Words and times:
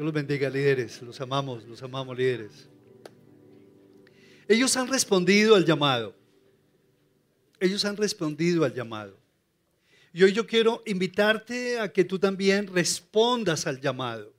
Dios 0.00 0.06
los 0.06 0.14
bendiga, 0.14 0.48
líderes. 0.48 1.02
Los 1.02 1.20
amamos, 1.20 1.62
los 1.64 1.82
amamos, 1.82 2.16
líderes. 2.16 2.66
Ellos 4.48 4.74
han 4.78 4.88
respondido 4.88 5.54
al 5.54 5.66
llamado. 5.66 6.16
Ellos 7.58 7.84
han 7.84 7.98
respondido 7.98 8.64
al 8.64 8.72
llamado. 8.72 9.18
Y 10.14 10.22
hoy 10.22 10.32
yo 10.32 10.46
quiero 10.46 10.82
invitarte 10.86 11.78
a 11.78 11.92
que 11.92 12.04
tú 12.04 12.18
también 12.18 12.66
respondas 12.68 13.66
al 13.66 13.78
llamado. 13.78 14.32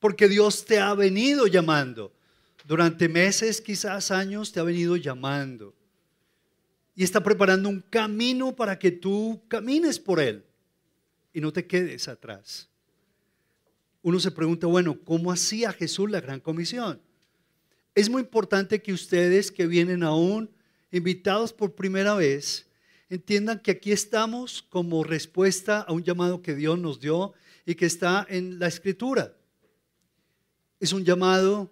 Porque 0.00 0.26
Dios 0.26 0.64
te 0.64 0.80
ha 0.80 0.92
venido 0.94 1.46
llamando. 1.46 2.12
Durante 2.64 3.08
meses, 3.08 3.60
quizás 3.60 4.10
años, 4.10 4.50
te 4.50 4.58
ha 4.58 4.64
venido 4.64 4.96
llamando. 4.96 5.72
Y 6.96 7.04
está 7.04 7.22
preparando 7.22 7.68
un 7.68 7.82
camino 7.82 8.56
para 8.56 8.76
que 8.76 8.90
tú 8.90 9.44
camines 9.46 10.00
por 10.00 10.18
él 10.18 10.44
y 11.32 11.40
no 11.40 11.52
te 11.52 11.68
quedes 11.68 12.08
atrás. 12.08 12.68
Uno 14.02 14.18
se 14.18 14.32
pregunta, 14.32 14.66
bueno, 14.66 14.98
¿cómo 15.04 15.30
hacía 15.30 15.72
Jesús 15.72 16.10
la 16.10 16.20
gran 16.20 16.40
comisión? 16.40 17.00
Es 17.94 18.10
muy 18.10 18.22
importante 18.22 18.82
que 18.82 18.92
ustedes 18.92 19.52
que 19.52 19.66
vienen 19.66 20.02
aún 20.02 20.50
invitados 20.90 21.52
por 21.52 21.74
primera 21.74 22.14
vez, 22.14 22.68
entiendan 23.08 23.60
que 23.60 23.70
aquí 23.70 23.92
estamos 23.92 24.62
como 24.62 25.04
respuesta 25.04 25.80
a 25.80 25.92
un 25.92 26.02
llamado 26.02 26.42
que 26.42 26.54
Dios 26.54 26.78
nos 26.78 26.98
dio 26.98 27.32
y 27.64 27.76
que 27.76 27.86
está 27.86 28.26
en 28.28 28.58
la 28.58 28.66
escritura. 28.66 29.36
Es 30.80 30.92
un 30.92 31.04
llamado 31.04 31.70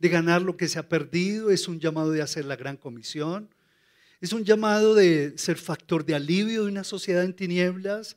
de 0.00 0.08
ganar 0.08 0.42
lo 0.42 0.56
que 0.56 0.66
se 0.66 0.78
ha 0.80 0.88
perdido, 0.88 1.50
es 1.50 1.68
un 1.68 1.78
llamado 1.78 2.10
de 2.10 2.20
hacer 2.20 2.46
la 2.46 2.56
gran 2.56 2.76
comisión, 2.76 3.48
es 4.20 4.32
un 4.32 4.44
llamado 4.44 4.94
de 4.94 5.34
ser 5.36 5.56
factor 5.56 6.04
de 6.04 6.16
alivio 6.16 6.64
de 6.64 6.70
una 6.70 6.84
sociedad 6.84 7.24
en 7.24 7.36
tinieblas, 7.36 8.16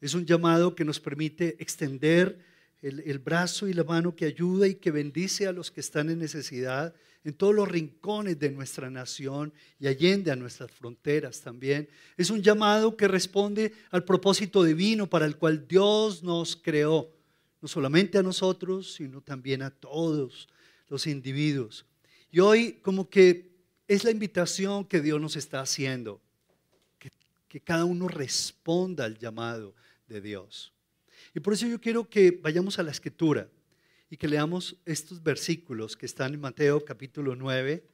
es 0.00 0.14
un 0.14 0.24
llamado 0.24 0.74
que 0.74 0.84
nos 0.84 1.00
permite 1.00 1.56
extender 1.60 2.47
el, 2.80 3.18
brazo 3.18 3.66
y 3.66 3.72
la 3.72 3.84
mano 3.84 4.14
que 4.14 4.24
ayuda 4.24 4.68
y 4.68 4.76
que 4.76 4.90
bendice 4.90 5.46
a 5.46 5.52
los 5.52 5.70
que 5.70 5.80
están 5.80 6.10
en 6.10 6.18
necesidad 6.18 6.94
en 7.24 7.34
todos 7.34 7.54
los 7.54 7.68
rincones 7.68 8.38
de 8.38 8.50
nuestra 8.50 8.88
nación 8.88 9.52
y 9.78 9.88
allende 9.88 10.30
a 10.30 10.36
nuestras 10.36 10.70
fronteras 10.70 11.40
también. 11.40 11.88
Es 12.16 12.30
un 12.30 12.42
llamado 12.42 12.96
que 12.96 13.08
responde 13.08 13.72
al 13.90 14.04
propósito 14.04 14.62
divino 14.62 15.08
para 15.08 15.26
el 15.26 15.36
cual 15.36 15.66
Dios 15.66 16.22
nos 16.22 16.56
creó, 16.56 17.12
no 17.60 17.68
solamente 17.68 18.18
a 18.18 18.22
nosotros, 18.22 18.94
sino 18.94 19.20
también 19.20 19.62
a 19.62 19.70
todos 19.70 20.48
los 20.88 21.06
individuos. 21.06 21.84
Y 22.30 22.40
hoy 22.40 22.74
como 22.82 23.10
que 23.10 23.50
es 23.88 24.04
la 24.04 24.10
invitación 24.10 24.84
que 24.84 25.00
Dios 25.00 25.20
nos 25.20 25.34
está 25.34 25.60
haciendo, 25.60 26.20
que, 26.98 27.10
que 27.48 27.60
cada 27.60 27.84
uno 27.84 28.06
responda 28.06 29.04
al 29.04 29.18
llamado 29.18 29.74
de 30.06 30.20
Dios. 30.20 30.72
Y 31.38 31.40
por 31.40 31.52
eso 31.54 31.68
yo 31.68 31.80
quiero 31.80 32.10
que 32.10 32.32
vayamos 32.32 32.80
a 32.80 32.82
la 32.82 32.90
escritura 32.90 33.48
y 34.10 34.16
que 34.16 34.26
leamos 34.26 34.76
estos 34.84 35.22
versículos 35.22 35.96
que 35.96 36.04
están 36.04 36.34
en 36.34 36.40
Mateo 36.40 36.84
capítulo 36.84 37.36
9. 37.36 37.84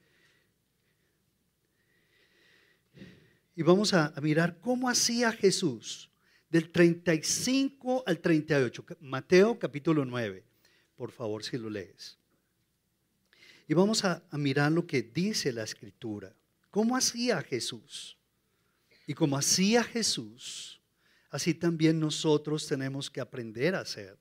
Y 3.54 3.62
vamos 3.62 3.92
a, 3.92 4.14
mirar 4.22 4.56
cómo 4.60 4.88
hacía 4.88 5.30
Jesús 5.30 6.08
del 6.48 6.70
35 6.72 8.04
al 8.06 8.18
38. 8.20 8.82
Mateo 9.00 9.58
capítulo 9.58 10.06
9, 10.06 10.42
por 10.96 11.12
favor 11.12 11.44
si 11.44 11.58
lo 11.58 11.68
lees. 11.68 12.16
Y 13.68 13.74
vamos 13.74 14.06
a, 14.06 14.24
a 14.30 14.38
mirar 14.38 14.72
lo 14.72 14.86
que 14.86 15.02
dice 15.02 15.52
la 15.52 15.64
escritura. 15.64 16.34
¿Cómo 16.70 16.96
hacía 16.96 17.42
Jesús? 17.42 18.16
Y 19.06 19.12
como 19.12 19.36
hacía 19.36 19.84
Jesús, 19.84 20.80
así 21.34 21.52
también 21.52 21.98
nosotros 21.98 22.64
tenemos 22.68 23.10
que 23.10 23.20
aprender 23.20 23.74
a 23.74 23.80
hacer. 23.80 24.16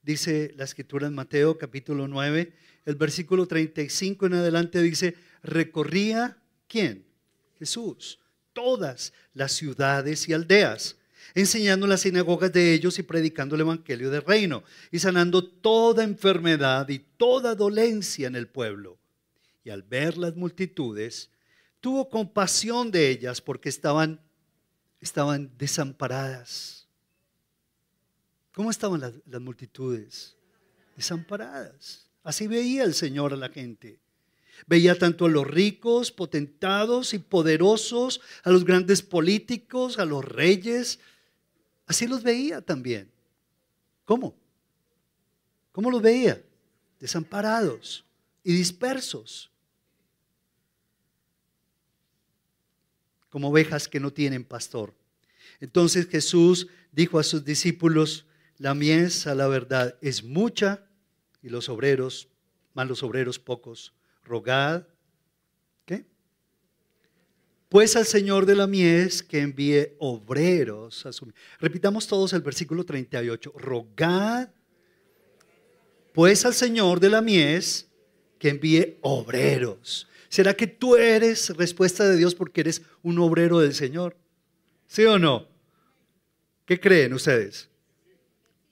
Dice 0.00 0.52
la 0.54 0.62
escritura 0.62 1.08
en 1.08 1.16
Mateo 1.16 1.58
capítulo 1.58 2.06
9, 2.06 2.52
el 2.84 2.94
versículo 2.94 3.48
35 3.48 4.26
en 4.26 4.34
adelante 4.34 4.80
dice, 4.80 5.16
recorría 5.42 6.38
quién? 6.68 7.04
Jesús, 7.58 8.20
todas 8.52 9.12
las 9.34 9.50
ciudades 9.50 10.28
y 10.28 10.32
aldeas, 10.32 10.96
enseñando 11.34 11.86
en 11.86 11.90
las 11.90 12.02
sinagogas 12.02 12.52
de 12.52 12.72
ellos 12.72 13.00
y 13.00 13.02
predicando 13.02 13.56
el 13.56 13.62
evangelio 13.62 14.10
del 14.10 14.22
reino 14.22 14.62
y 14.92 15.00
sanando 15.00 15.44
toda 15.44 16.04
enfermedad 16.04 16.88
y 16.88 17.00
toda 17.00 17.56
dolencia 17.56 18.28
en 18.28 18.36
el 18.36 18.46
pueblo. 18.46 18.96
Y 19.64 19.70
al 19.70 19.82
ver 19.82 20.18
las 20.18 20.36
multitudes, 20.36 21.30
tuvo 21.80 22.08
compasión 22.08 22.92
de 22.92 23.10
ellas 23.10 23.40
porque 23.40 23.70
estaban 23.70 24.20
estaban 25.02 25.50
desamparadas. 25.58 26.86
¿Cómo 28.54 28.70
estaban 28.70 29.00
las, 29.00 29.40
multitudes? 29.40 30.36
Desamparadas. 30.96 32.06
Así 32.22 32.46
veía 32.46 32.84
el 32.84 32.94
Señor 32.94 33.32
a 33.32 33.36
la 33.36 33.48
gente. 33.48 33.98
Veía 34.66 34.96
tanto 34.96 35.26
a 35.26 35.28
los 35.28 35.46
ricos, 35.46 36.12
potentados 36.12 37.14
y 37.14 37.18
poderosos, 37.18 38.20
a 38.44 38.50
los 38.50 38.64
grandes 38.64 39.02
políticos, 39.02 39.98
a 39.98 40.04
los 40.04 40.24
reyes. 40.24 41.00
Así 41.86 42.06
los 42.06 42.22
veía 42.22 42.60
también. 42.60 43.10
¿Cómo? 44.04 44.36
¿Cómo 45.72 45.90
los 45.90 46.00
veía? 46.00 46.40
Desamparados 47.00 48.04
y 48.44 48.52
dispersos. 48.52 49.51
Como 53.32 53.48
ovejas 53.48 53.88
que 53.88 53.98
no 53.98 54.12
tienen 54.12 54.44
pastor. 54.44 54.92
Entonces 55.58 56.06
Jesús 56.06 56.68
dijo 56.92 57.18
a 57.18 57.22
sus 57.22 57.42
discípulos, 57.46 58.26
la 58.58 58.74
mies 58.74 59.26
a 59.26 59.34
la 59.34 59.48
verdad 59.48 59.96
es 60.02 60.22
mucha 60.22 60.84
y 61.42 61.48
los 61.48 61.70
obreros, 61.70 62.28
más 62.74 62.86
los 62.86 63.02
obreros 63.02 63.38
pocos. 63.38 63.94
Rogad, 64.22 64.86
¿qué? 65.86 66.04
Pues 67.70 67.96
al 67.96 68.04
Señor 68.04 68.44
de 68.44 68.54
la 68.54 68.66
mies 68.66 69.22
que 69.22 69.40
envíe 69.40 69.96
obreros. 69.98 71.02
Repitamos 71.58 72.06
todos 72.06 72.34
el 72.34 72.42
versículo 72.42 72.84
38. 72.84 73.54
Rogad, 73.56 74.50
pues 76.12 76.44
al 76.44 76.52
Señor 76.52 77.00
de 77.00 77.08
la 77.08 77.22
mies 77.22 77.88
que 78.38 78.50
envíe 78.50 78.98
obreros 79.00 80.06
¿Será 80.32 80.54
que 80.54 80.66
tú 80.66 80.96
eres 80.96 81.50
respuesta 81.58 82.08
de 82.08 82.16
Dios 82.16 82.34
porque 82.34 82.62
eres 82.62 82.80
un 83.02 83.18
obrero 83.18 83.58
del 83.58 83.74
Señor? 83.74 84.16
¿Sí 84.86 85.04
o 85.04 85.18
no? 85.18 85.46
¿Qué 86.64 86.80
creen 86.80 87.12
ustedes? 87.12 87.68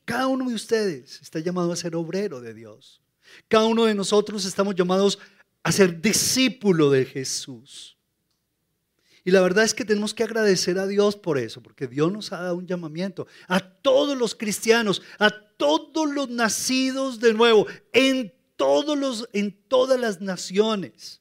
Cada 0.06 0.26
uno 0.26 0.48
de 0.48 0.54
ustedes 0.54 1.20
está 1.20 1.38
llamado 1.38 1.70
a 1.70 1.76
ser 1.76 1.94
obrero 1.96 2.40
de 2.40 2.54
Dios. 2.54 3.02
Cada 3.46 3.66
uno 3.66 3.84
de 3.84 3.94
nosotros 3.94 4.46
estamos 4.46 4.74
llamados 4.74 5.18
a 5.62 5.70
ser 5.70 6.00
discípulo 6.00 6.88
de 6.88 7.04
Jesús. 7.04 7.98
Y 9.22 9.30
la 9.30 9.42
verdad 9.42 9.64
es 9.64 9.74
que 9.74 9.84
tenemos 9.84 10.14
que 10.14 10.22
agradecer 10.22 10.78
a 10.78 10.86
Dios 10.86 11.14
por 11.14 11.36
eso, 11.36 11.62
porque 11.62 11.86
Dios 11.86 12.10
nos 12.10 12.32
ha 12.32 12.40
dado 12.40 12.56
un 12.56 12.66
llamamiento 12.66 13.26
a 13.48 13.60
todos 13.60 14.16
los 14.16 14.34
cristianos, 14.34 15.02
a 15.18 15.28
todos 15.58 16.10
los 16.10 16.30
nacidos 16.30 17.20
de 17.20 17.34
nuevo, 17.34 17.66
en, 17.92 18.32
todos 18.56 18.96
los, 18.96 19.28
en 19.34 19.52
todas 19.68 20.00
las 20.00 20.22
naciones. 20.22 21.19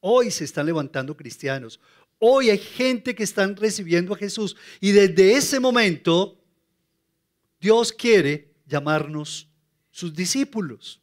Hoy 0.00 0.30
se 0.30 0.44
están 0.44 0.66
levantando 0.66 1.16
cristianos. 1.16 1.78
Hoy 2.18 2.50
hay 2.50 2.58
gente 2.58 3.14
que 3.14 3.22
están 3.22 3.56
recibiendo 3.56 4.14
a 4.14 4.18
Jesús. 4.18 4.56
Y 4.80 4.92
desde 4.92 5.34
ese 5.34 5.60
momento, 5.60 6.38
Dios 7.60 7.92
quiere 7.92 8.52
llamarnos 8.66 9.48
sus 9.90 10.14
discípulos. 10.14 11.00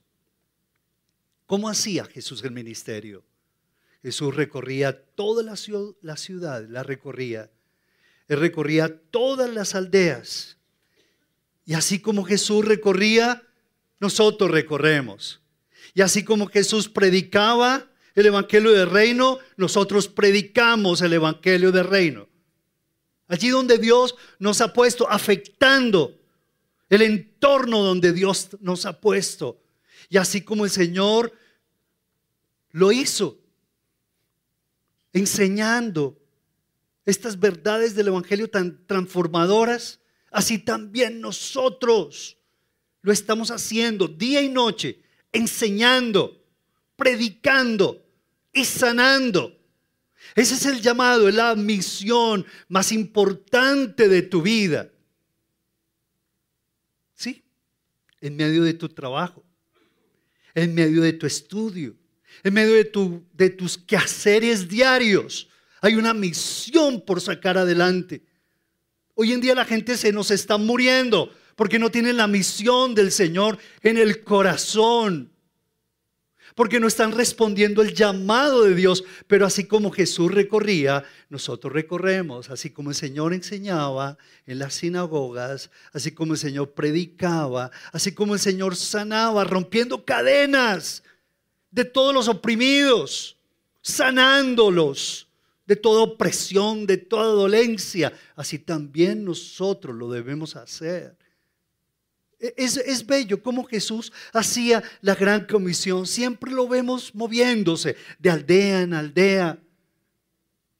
¿Cómo 1.46 1.69
hacía 1.69 2.06
Jesús 2.06 2.44
el 2.44 2.52
ministerio? 2.52 3.24
Jesús 4.02 4.36
recorría 4.36 5.00
toda 5.16 5.44
la 5.44 5.56
ciudad, 5.56 5.96
la, 6.02 6.18
ciudad, 6.18 6.68
recorría. 6.84 7.50
Él 8.28 8.40
recorría 8.40 9.02
todas 9.12 9.50
las 9.53 9.75
aldeas. 9.75 10.57
Y 11.66 11.74
así 11.74 12.00
como 12.00 12.24
Jesús 12.24 12.63
recorría, 12.66 13.44
nosotros 14.00 14.51
recorremos. 14.51 15.42
Y 15.94 16.01
así 16.01 16.24
como 16.24 16.48
Jesús 16.48 16.89
predicaba, 16.89 17.89
el 18.18 18.25
Evangelio 18.25 18.72
del 18.72 18.90
Reino, 18.90 19.38
nosotros 19.58 20.08
predicamos 20.08 21.04
el 21.04 21.14
Evangelio 21.14 21.72
del 21.72 21.86
Reino. 21.86 22.28
Allí 23.28 23.50
donde 23.50 23.78
Dios 23.78 24.16
nos 24.40 24.60
ha 24.60 24.74
puesto, 24.74 25.08
afectando 25.08 26.18
el 26.90 27.04
entorno 27.04 27.84
donde 27.84 28.14
Dios 28.14 28.50
nos 28.60 28.88
ha 28.88 29.00
puesto. 29.00 29.62
Y 30.10 30.18
así 30.18 30.42
como 30.42 30.66
el 30.66 30.72
Señor 30.72 31.31
lo 32.72 32.92
hizo, 32.92 33.38
enseñando 35.13 36.18
estas 37.06 37.40
verdades 37.40 37.94
del 37.94 38.08
Evangelio 38.08 38.50
tan 38.50 38.84
transformadoras, 38.88 40.00
así 40.31 40.58
también 40.58 41.22
nosotros 41.22 42.40
lo 43.04 43.12
estamos 43.12 43.52
haciendo 43.52 44.08
día 44.08 44.42
y 44.42 44.50
noche, 44.50 45.04
enseñando, 45.31 46.44
predicando, 46.96 48.06
sanando. 48.65 49.57
Ese 50.36 50.56
es 50.56 50.65
el 50.65 50.81
llamado, 50.81 51.27
es 51.27 51.36
la 51.36 51.56
misión 51.56 52.45
más 52.68 52.92
importante 52.92 54.07
de 54.07 54.21
tu 54.21 54.42
vida. 54.42 54.92
¿Sí? 57.15 57.44
en 58.21 58.36
medio 58.36 58.63
de 58.63 58.74
tu 58.74 58.89
trabajo, 58.89 59.44
en 60.56 60.74
medio 60.74 61.01
de 61.01 61.13
tu 61.13 61.25
estudio, 61.25 61.95
en 62.44 62.54
medio 62.54 62.74
de, 62.74 63.21
de 63.33 63.50
tus 63.50 63.77
quehaceres 63.77 64.68
diarios. 64.68 65.50
Hay 65.81 65.95
una 65.95 66.13
misión 66.13 67.01
por 67.01 67.21
sacar 67.21 67.57
adelante. 67.57 68.24
Hoy 69.15 69.33
en 69.33 69.42
día 69.42 69.56
la 69.56 69.65
gente 69.65 69.98
se 69.98 70.12
nos 70.12 70.31
está 70.31 70.57
muriendo 70.57 71.31
porque 71.56 71.80
no 71.80 71.89
tienen 71.89 72.18
la 72.18 72.27
misión 72.27 72.94
del 72.95 73.12
Señor 73.12 73.57
en 73.81 73.98
el 73.98 74.24
corazón 74.24 75.31
porque 76.57 76.80
no 76.80 76.88
están 76.88 77.12
respondiendo 77.12 77.83
el 77.83 77.94
llamado 77.94 78.63
de 78.63 78.74
Dios. 78.74 79.04
Pero 79.27 79.45
así 79.45 79.65
como 79.65 79.92
Jesús 79.92 80.31
recorría, 80.31 81.04
nosotros 81.30 81.71
recorremos, 81.71 82.50
así 82.50 82.71
como 82.71 82.89
el 82.89 82.95
Señor 82.95 83.36
enseñaba 83.36 84.18
en 84.48 84.57
las 84.57 84.74
sinagogas, 84.74 85.69
así 85.94 86.13
como 86.13 86.33
el 86.33 86.39
Señor 86.39 86.71
predicaba, 86.71 87.69
así 87.92 88.12
como 88.12 88.33
el 88.33 88.39
Señor 88.39 88.75
sanaba, 88.75 89.44
rompiendo 89.44 90.04
cadenas 90.04 91.04
de 91.69 91.86
todos 91.86 92.12
los 92.12 92.27
oprimidos, 92.27 93.38
sanándolos 93.83 95.27
de 95.68 95.75
toda 95.75 96.01
opresión, 96.01 96.88
de 96.88 96.98
toda 96.98 97.25
dolencia. 97.25 98.12
Así 98.36 98.57
también 98.57 99.24
nosotros 99.24 99.95
lo 99.95 100.10
debemos 100.10 100.56
hacer. 100.56 101.15
E-, 102.39 102.54
es, 102.57 103.06
bello 103.06 103.42
cómo 103.42 103.63
Jesús 103.63 104.12
hacía 104.34 104.84
la 105.01 105.16
gran 105.16 105.45
comisión. 105.45 106.06
Siempre 106.06 106.51
lo 106.51 106.68
vemos 106.68 107.13
moviéndose 107.13 107.95
de 108.19 108.30
aldea 108.30 108.81
en 108.81 108.94
aldea, 108.94 109.57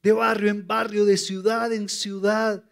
de 0.04 0.12
barrio 0.12 0.52
en 0.52 0.66
barrio, 0.66 1.06
de 1.06 1.18
ciudad 1.18 1.72
en 1.74 1.90
ciudad. 1.90 2.64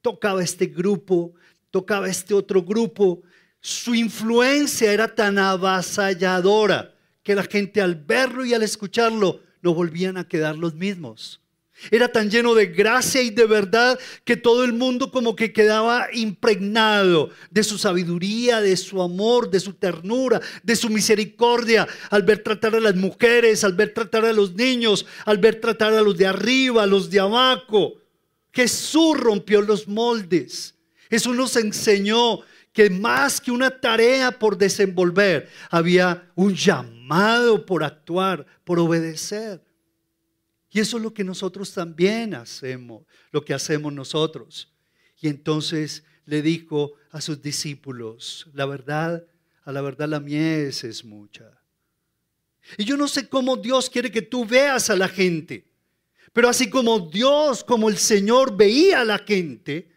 Tocaba 0.00 0.42
este 0.42 0.66
grupo, 0.66 1.34
tocaba 1.70 2.08
este 2.08 2.34
otro 2.34 2.62
grupo. 2.62 3.22
Su 3.60 3.94
influencia 3.94 4.92
era 4.92 5.14
tan 5.14 5.38
avasalladora 5.38 6.94
que 7.22 7.34
la 7.34 7.44
gente 7.44 7.80
al 7.80 7.94
verlo 7.94 8.44
y 8.44 8.52
al 8.52 8.62
escucharlo 8.62 9.40
no 9.62 9.74
volvían 9.74 10.18
a 10.18 10.28
quedar 10.28 10.56
los 10.56 10.74
mismos. 10.74 11.40
Era 11.90 12.08
tan 12.08 12.30
lleno 12.30 12.54
de 12.54 12.66
gracia 12.66 13.20
y 13.20 13.30
de 13.30 13.46
verdad 13.46 13.98
que 14.24 14.36
todo 14.36 14.64
el 14.64 14.72
mundo 14.72 15.10
como 15.10 15.34
que 15.34 15.52
quedaba 15.52 16.06
impregnado 16.12 17.30
de 17.50 17.64
su 17.64 17.78
sabiduría, 17.78 18.60
de 18.60 18.76
su 18.76 19.02
amor, 19.02 19.50
de 19.50 19.60
su 19.60 19.74
ternura, 19.74 20.40
de 20.62 20.76
su 20.76 20.88
misericordia, 20.88 21.86
al 22.10 22.22
ver 22.22 22.42
tratar 22.42 22.76
a 22.76 22.80
las 22.80 22.94
mujeres, 22.94 23.64
al 23.64 23.72
ver 23.74 23.92
tratar 23.92 24.24
a 24.24 24.32
los 24.32 24.54
niños, 24.54 25.04
al 25.24 25.38
ver 25.38 25.60
tratar 25.60 25.92
a 25.94 26.02
los 26.02 26.16
de 26.16 26.26
arriba, 26.26 26.84
a 26.84 26.86
los 26.86 27.10
de 27.10 27.20
abajo. 27.20 27.94
Jesús 28.52 29.18
rompió 29.18 29.60
los 29.60 29.88
moldes. 29.88 30.74
Jesús 31.10 31.34
nos 31.34 31.56
enseñó 31.56 32.40
que 32.72 32.90
más 32.90 33.40
que 33.40 33.50
una 33.50 33.70
tarea 33.70 34.36
por 34.38 34.58
desenvolver, 34.58 35.48
había 35.70 36.30
un 36.34 36.54
llamado 36.54 37.64
por 37.64 37.84
actuar, 37.84 38.46
por 38.64 38.78
obedecer. 38.78 39.63
Y 40.74 40.80
eso 40.80 40.96
es 40.96 41.04
lo 41.04 41.14
que 41.14 41.22
nosotros 41.22 41.72
también 41.72 42.34
hacemos, 42.34 43.04
lo 43.30 43.44
que 43.44 43.54
hacemos 43.54 43.92
nosotros. 43.92 44.72
Y 45.20 45.28
entonces 45.28 46.02
le 46.26 46.42
dijo 46.42 46.94
a 47.12 47.20
sus 47.20 47.40
discípulos, 47.40 48.48
la 48.54 48.66
verdad, 48.66 49.24
a 49.62 49.70
la 49.70 49.80
verdad 49.82 50.08
la 50.08 50.18
mies 50.18 50.82
es 50.82 51.04
mucha. 51.04 51.62
Y 52.76 52.84
yo 52.84 52.96
no 52.96 53.06
sé 53.06 53.28
cómo 53.28 53.56
Dios 53.56 53.88
quiere 53.88 54.10
que 54.10 54.22
tú 54.22 54.44
veas 54.44 54.90
a 54.90 54.96
la 54.96 55.08
gente, 55.08 55.64
pero 56.32 56.48
así 56.48 56.68
como 56.68 56.98
Dios, 56.98 57.62
como 57.62 57.88
el 57.88 57.96
Señor 57.96 58.56
veía 58.56 59.02
a 59.02 59.04
la 59.04 59.18
gente, 59.18 59.92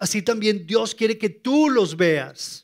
así 0.00 0.22
también 0.22 0.66
Dios 0.66 0.96
quiere 0.96 1.16
que 1.16 1.30
tú 1.30 1.70
los 1.70 1.96
veas 1.96 2.61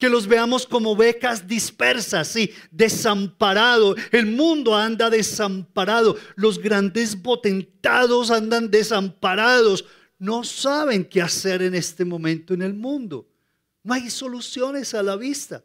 que 0.00 0.08
los 0.08 0.26
veamos 0.26 0.66
como 0.66 0.96
becas 0.96 1.46
dispersas, 1.46 2.26
sí, 2.28 2.50
desamparado. 2.70 3.94
El 4.10 4.24
mundo 4.24 4.74
anda 4.74 5.10
desamparado. 5.10 6.16
Los 6.36 6.58
grandes 6.58 7.14
potentados 7.14 8.30
andan 8.30 8.70
desamparados. 8.70 9.84
No 10.18 10.42
saben 10.42 11.04
qué 11.04 11.20
hacer 11.20 11.60
en 11.60 11.74
este 11.74 12.06
momento 12.06 12.54
en 12.54 12.62
el 12.62 12.72
mundo. 12.72 13.28
No 13.82 13.92
hay 13.92 14.08
soluciones 14.08 14.94
a 14.94 15.02
la 15.02 15.16
vista. 15.16 15.62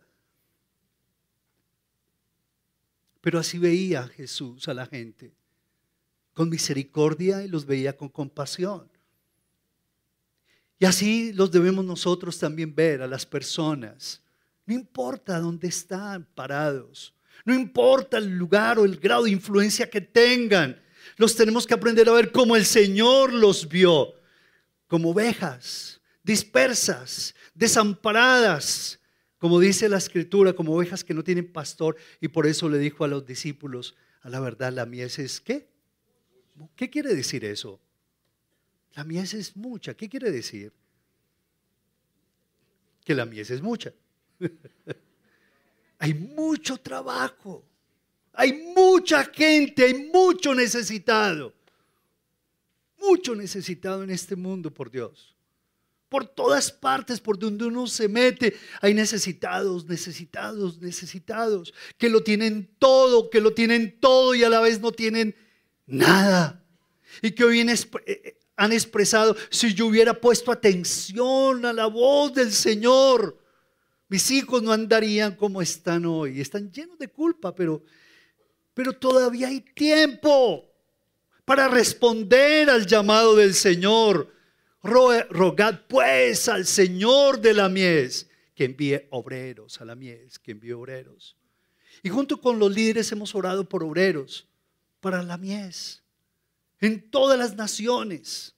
Pero 3.22 3.40
así 3.40 3.58
veía 3.58 4.06
Jesús 4.10 4.68
a 4.68 4.74
la 4.74 4.86
gente, 4.86 5.34
con 6.34 6.50
misericordia 6.50 7.42
y 7.42 7.48
los 7.48 7.66
veía 7.66 7.96
con 7.96 8.10
compasión. 8.10 8.90
Y 10.78 10.84
así 10.84 11.32
los 11.32 11.52
debemos 11.52 11.86
nosotros 11.86 12.38
también 12.38 12.76
ver 12.76 13.02
a 13.02 13.08
las 13.08 13.26
personas 13.26 14.22
no 14.66 14.74
importa 14.74 15.40
dónde 15.40 15.68
están 15.68 16.26
parados. 16.36 17.14
No 17.44 17.54
importa 17.54 18.18
el 18.18 18.30
lugar 18.30 18.80
o 18.80 18.86
el 18.86 18.98
grado 18.98 19.24
de 19.24 19.32
influencia 19.32 19.90
que 19.90 20.02
tengan. 20.02 20.82
Los 21.18 21.36
tenemos 21.36 21.68
que 21.68 21.74
aprender 21.74 22.10
a 22.10 22.14
ver 22.14 22.32
como 22.32 22.56
el 22.56 22.66
Señor 22.66 23.34
los 23.34 23.68
vio. 23.68 24.14
Como 24.88 25.12
ovejas 25.12 25.96
dispersas, 26.26 27.36
desamparadas. 27.54 29.00
Como 29.38 29.60
dice 29.60 29.88
la 29.88 29.98
escritura, 29.98 30.54
como 30.54 30.74
ovejas 30.76 31.04
que 31.04 31.14
no 31.14 31.24
tienen 31.24 31.52
pastor. 31.52 31.96
Y 32.20 32.28
por 32.30 32.48
eso 32.48 32.68
le 32.68 32.80
dijo 32.80 33.06
a 33.06 33.08
los 33.08 33.26
discípulos, 33.26 33.96
a 34.22 34.30
la 34.30 34.40
verdad, 34.40 34.74
la 34.74 34.86
mies 34.86 35.20
es 35.20 35.40
¿qué? 35.40 35.70
¿Qué 36.76 36.90
quiere 36.90 37.14
decir 37.14 37.46
eso? 37.46 37.80
La 38.96 39.04
mies 39.04 39.34
es 39.36 39.56
mucha. 39.56 39.94
¿Qué 39.94 40.10
quiere 40.10 40.32
decir? 40.32 40.74
Que 43.04 43.14
la 43.14 43.26
mies 43.26 43.52
es 43.52 43.62
mucha. 43.62 43.94
hay 46.00 46.14
mucho 46.14 46.78
trabajo, 46.78 47.64
hay 48.34 48.54
mucha 48.76 49.24
gente, 49.26 49.86
hay 49.86 50.10
mucho 50.14 50.54
necesitado, 50.54 51.54
mucho 52.98 53.36
necesitado 53.36 54.04
en 54.04 54.10
este 54.10 54.36
mundo, 54.36 54.72
por 54.72 54.92
Dios. 54.92 55.36
Por 56.10 56.28
todas 56.28 56.72
partes, 56.72 57.20
por 57.20 57.38
donde 57.38 57.66
uno 57.66 57.88
se 57.88 58.08
mete, 58.08 58.56
hay 58.80 58.94
necesitados, 58.94 59.86
necesitados, 59.86 60.80
necesitados, 60.80 61.74
que 61.98 62.10
lo 62.10 62.24
tienen 62.24 62.70
todo, 62.78 63.30
que 63.30 63.42
lo 63.42 63.54
tienen 63.54 64.00
todo 64.00 64.36
y 64.36 64.44
a 64.44 64.50
la 64.50 64.60
vez 64.60 64.80
no 64.80 64.92
tienen 64.92 65.36
nada. 65.88 66.64
Y 67.22 67.32
que 67.32 67.44
hoy 67.44 67.60
eh, 67.60 67.76
eh, 68.06 68.38
han 68.56 68.72
expresado, 68.72 69.36
si 69.50 69.74
yo 69.74 69.88
hubiera 69.88 70.14
puesto 70.14 70.52
atención 70.52 71.66
a 71.66 71.74
la 71.74 71.88
voz 71.88 72.34
del 72.34 72.52
Señor, 72.52 73.38
mis 74.08 74.30
hijos 74.32 74.62
no 74.62 74.72
andarían 74.72 75.36
como 75.36 75.62
están 75.62 76.06
hoy. 76.06 76.40
Están 76.40 76.72
llenos 76.72 77.00
de 77.00 77.08
culpa, 77.08 77.56
pero, 77.56 77.84
pero 78.74 78.94
todavía 78.94 79.48
hay 79.48 79.62
tiempo 79.62 80.70
para 81.44 81.68
responder 81.68 82.70
al 82.70 82.86
llamado 82.86 83.36
del 83.36 83.54
Señor. 83.54 84.32
Rogad 84.82 85.82
pues 85.88 86.48
al 86.48 86.66
Señor 86.66 87.42
de 87.42 87.54
la 87.54 87.70
mies 87.70 88.30
que 88.54 88.66
envíe 88.66 89.08
obreros 89.10 89.82
a 89.82 89.86
la 89.86 89.96
mies, 89.96 90.38
que 90.38 90.52
envíe 90.52 90.74
obreros. 90.74 91.36
Y 92.04 92.10
junto 92.10 92.40
con 92.40 92.60
los 92.60 92.72
líderes 92.72 93.12
hemos 93.12 93.34
orado 93.34 93.68
por 93.68 93.84
obreros 93.84 94.48
para 95.00 95.24
la 95.24 95.38
mies 95.38 96.04
en 96.80 97.10
todas 97.10 97.38
las 97.38 97.56
naciones. 97.56 98.54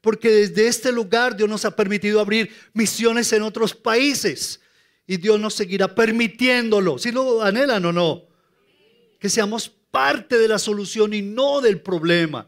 Porque 0.00 0.28
desde 0.28 0.66
este 0.66 0.90
lugar 0.90 1.36
Dios 1.36 1.48
nos 1.48 1.64
ha 1.64 1.74
permitido 1.74 2.20
abrir 2.20 2.52
misiones 2.72 3.32
en 3.32 3.42
otros 3.42 3.74
países 3.74 4.60
y 5.10 5.16
Dios 5.16 5.40
nos 5.40 5.54
seguirá 5.54 5.94
permitiéndolo. 5.94 6.98
Si 6.98 7.10
lo 7.10 7.42
anhelan 7.42 7.82
o 7.86 7.92
no. 7.94 8.24
Que 9.18 9.30
seamos 9.30 9.70
parte 9.90 10.38
de 10.38 10.46
la 10.46 10.58
solución 10.58 11.14
y 11.14 11.22
no 11.22 11.62
del 11.62 11.80
problema. 11.80 12.46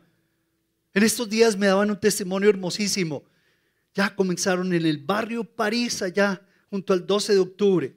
En 0.92 1.02
estos 1.02 1.28
días 1.30 1.56
me 1.56 1.68
daban 1.68 1.90
un 1.90 1.98
testimonio 1.98 2.50
hermosísimo. 2.50 3.24
Ya 3.94 4.14
comenzaron 4.14 4.74
en 4.74 4.84
el 4.84 4.98
barrio 4.98 5.42
París, 5.42 6.02
allá 6.02 6.42
junto 6.68 6.92
al 6.92 7.06
12 7.06 7.32
de 7.32 7.38
octubre. 7.38 7.96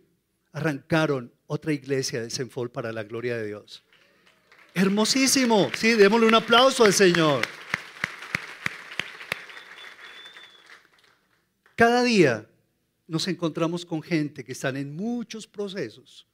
Arrancaron 0.53 1.34
otra 1.46 1.74
iglesia 1.74 2.22
de 2.22 2.29
Senfol 2.29 2.72
para 2.72 2.93
la 2.93 3.03
gloria 3.03 3.36
de 3.36 3.48
Dios. 3.48 3.84
Hermosísimo. 4.74 5.72
Sí, 5.75 5.91
démosle 5.96 6.25
un 6.25 6.36
aplauso 6.36 6.86
al 6.86 6.93
Señor. 6.93 7.46
Cada 11.75 12.01
día 12.03 12.48
nos 13.08 13.28
encontramos 13.28 13.86
con 13.86 14.02
gente 14.02 14.44
que 14.44 14.54
están 14.54 14.78
en 14.78 14.96
muchos 14.96 15.48
procesos 15.48 16.26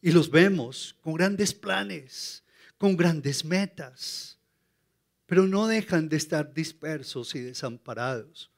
y 0.00 0.10
los 0.10 0.30
vemos 0.30 0.94
con 1.02 1.14
grandes 1.14 1.52
planes, 1.52 2.42
con 2.76 2.96
grandes 2.96 3.44
metas, 3.44 4.38
pero 5.26 5.46
no 5.46 5.66
dejan 5.66 6.08
de 6.08 6.16
estar 6.16 6.52
dispersos 6.54 7.34
y 7.34 7.40
desamparados. 7.40 8.50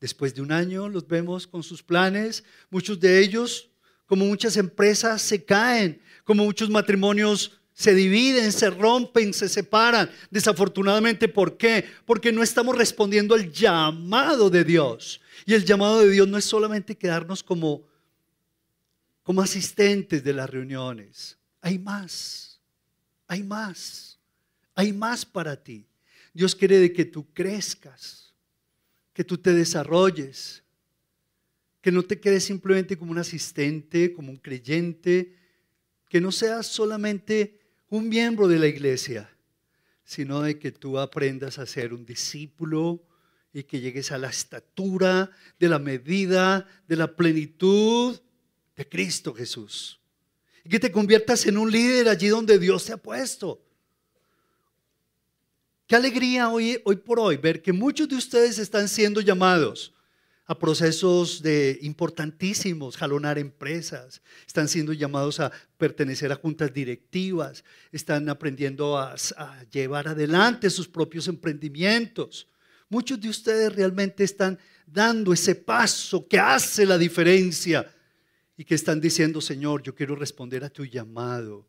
Después 0.00 0.34
de 0.34 0.42
un 0.42 0.50
año 0.50 0.88
los 0.88 1.06
vemos 1.06 1.46
con 1.46 1.62
sus 1.62 1.82
planes, 1.82 2.42
muchos 2.70 2.98
de 2.98 3.20
ellos, 3.20 3.70
como 4.06 4.26
muchas 4.26 4.56
empresas, 4.56 5.22
se 5.22 5.44
caen, 5.44 6.02
como 6.24 6.44
muchos 6.44 6.68
matrimonios 6.68 7.58
se 7.72 7.94
dividen, 7.94 8.52
se 8.52 8.68
rompen, 8.68 9.32
se 9.32 9.48
separan. 9.48 10.10
Desafortunadamente, 10.30 11.28
¿por 11.28 11.56
qué? 11.56 11.84
Porque 12.04 12.32
no 12.32 12.42
estamos 12.42 12.76
respondiendo 12.76 13.34
al 13.34 13.50
llamado 13.50 14.50
de 14.50 14.64
Dios. 14.64 15.21
Y 15.44 15.54
el 15.54 15.64
llamado 15.64 16.00
de 16.00 16.10
Dios 16.10 16.28
no 16.28 16.38
es 16.38 16.44
solamente 16.44 16.96
quedarnos 16.96 17.42
como, 17.42 17.86
como 19.22 19.42
asistentes 19.42 20.22
de 20.22 20.32
las 20.32 20.48
reuniones. 20.48 21.38
Hay 21.60 21.78
más, 21.78 22.60
hay 23.26 23.42
más, 23.42 24.18
hay 24.74 24.92
más 24.92 25.24
para 25.24 25.56
ti. 25.56 25.86
Dios 26.32 26.54
quiere 26.54 26.78
de 26.78 26.92
que 26.92 27.04
tú 27.04 27.32
crezcas, 27.32 28.32
que 29.12 29.24
tú 29.24 29.36
te 29.36 29.52
desarrolles, 29.52 30.62
que 31.80 31.92
no 31.92 32.02
te 32.02 32.20
quedes 32.20 32.44
simplemente 32.44 32.96
como 32.96 33.10
un 33.10 33.18
asistente, 33.18 34.12
como 34.12 34.30
un 34.30 34.38
creyente, 34.38 35.36
que 36.08 36.20
no 36.20 36.30
seas 36.30 36.66
solamente 36.66 37.60
un 37.88 38.08
miembro 38.08 38.46
de 38.48 38.58
la 38.58 38.68
iglesia, 38.68 39.28
sino 40.04 40.40
de 40.42 40.58
que 40.58 40.72
tú 40.72 40.98
aprendas 40.98 41.58
a 41.58 41.66
ser 41.66 41.92
un 41.92 42.06
discípulo 42.06 43.02
y 43.52 43.64
que 43.64 43.80
llegues 43.80 44.12
a 44.12 44.18
la 44.18 44.28
estatura 44.28 45.30
de 45.58 45.68
la 45.68 45.78
medida 45.78 46.66
de 46.88 46.96
la 46.96 47.14
plenitud 47.14 48.18
de 48.76 48.88
Cristo 48.88 49.34
Jesús. 49.34 50.00
Y 50.64 50.68
que 50.68 50.80
te 50.80 50.92
conviertas 50.92 51.46
en 51.46 51.58
un 51.58 51.70
líder 51.70 52.08
allí 52.08 52.28
donde 52.28 52.58
Dios 52.58 52.84
te 52.84 52.92
ha 52.92 52.96
puesto. 52.96 53.62
Qué 55.86 55.96
alegría 55.96 56.48
hoy, 56.48 56.80
hoy 56.84 56.96
por 56.96 57.20
hoy 57.20 57.36
ver 57.36 57.60
que 57.60 57.72
muchos 57.72 58.08
de 58.08 58.16
ustedes 58.16 58.58
están 58.58 58.88
siendo 58.88 59.20
llamados 59.20 59.92
a 60.46 60.58
procesos 60.58 61.42
de 61.42 61.78
importantísimos, 61.82 62.96
jalonar 62.96 63.38
empresas, 63.38 64.22
están 64.46 64.68
siendo 64.68 64.92
llamados 64.92 65.40
a 65.40 65.52
pertenecer 65.78 66.32
a 66.32 66.36
juntas 66.36 66.72
directivas, 66.72 67.64
están 67.90 68.28
aprendiendo 68.28 68.98
a, 68.98 69.14
a, 69.36 69.64
llevar 69.70 70.08
adelante 70.08 70.68
sus 70.70 70.88
propios 70.88 71.28
emprendimientos. 71.28 72.48
Muchos 72.92 73.18
de 73.18 73.30
ustedes 73.30 73.74
realmente 73.74 74.22
están 74.22 74.58
dando 74.86 75.32
ese 75.32 75.54
paso 75.54 76.28
que 76.28 76.38
hace 76.38 76.84
la 76.84 76.98
diferencia 76.98 77.90
y 78.54 78.66
que 78.66 78.74
están 78.74 79.00
diciendo, 79.00 79.40
Señor, 79.40 79.82
yo 79.82 79.94
quiero 79.94 80.14
responder 80.14 80.62
a 80.62 80.68
tu 80.68 80.84
llamado. 80.84 81.66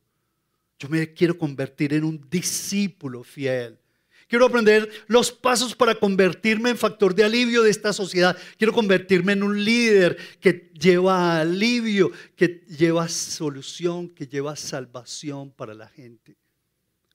Yo 0.78 0.90
me 0.90 1.14
quiero 1.14 1.38
convertir 1.38 1.94
en 1.94 2.04
un 2.04 2.30
discípulo 2.30 3.24
fiel. 3.24 3.80
Quiero 4.28 4.48
aprender 4.48 4.90
los 5.08 5.32
pasos 5.32 5.74
para 5.74 5.96
convertirme 5.96 6.72
en 6.72 6.78
factor 6.78 7.16
de 7.16 7.24
alivio 7.24 7.64
de 7.64 7.70
esta 7.70 7.94
sociedad. 7.94 8.38
Quiero 8.58 8.74
convertirme 8.74 9.32
en 9.32 9.44
un 9.44 9.64
líder 9.64 10.18
que 10.42 10.74
lleva 10.78 11.40
alivio, 11.40 12.12
que 12.36 12.66
lleva 12.68 13.08
solución, 13.08 14.10
que 14.10 14.28
lleva 14.28 14.58
salvación 14.58 15.52
para 15.52 15.74
la 15.74 15.88
gente. 15.88 16.36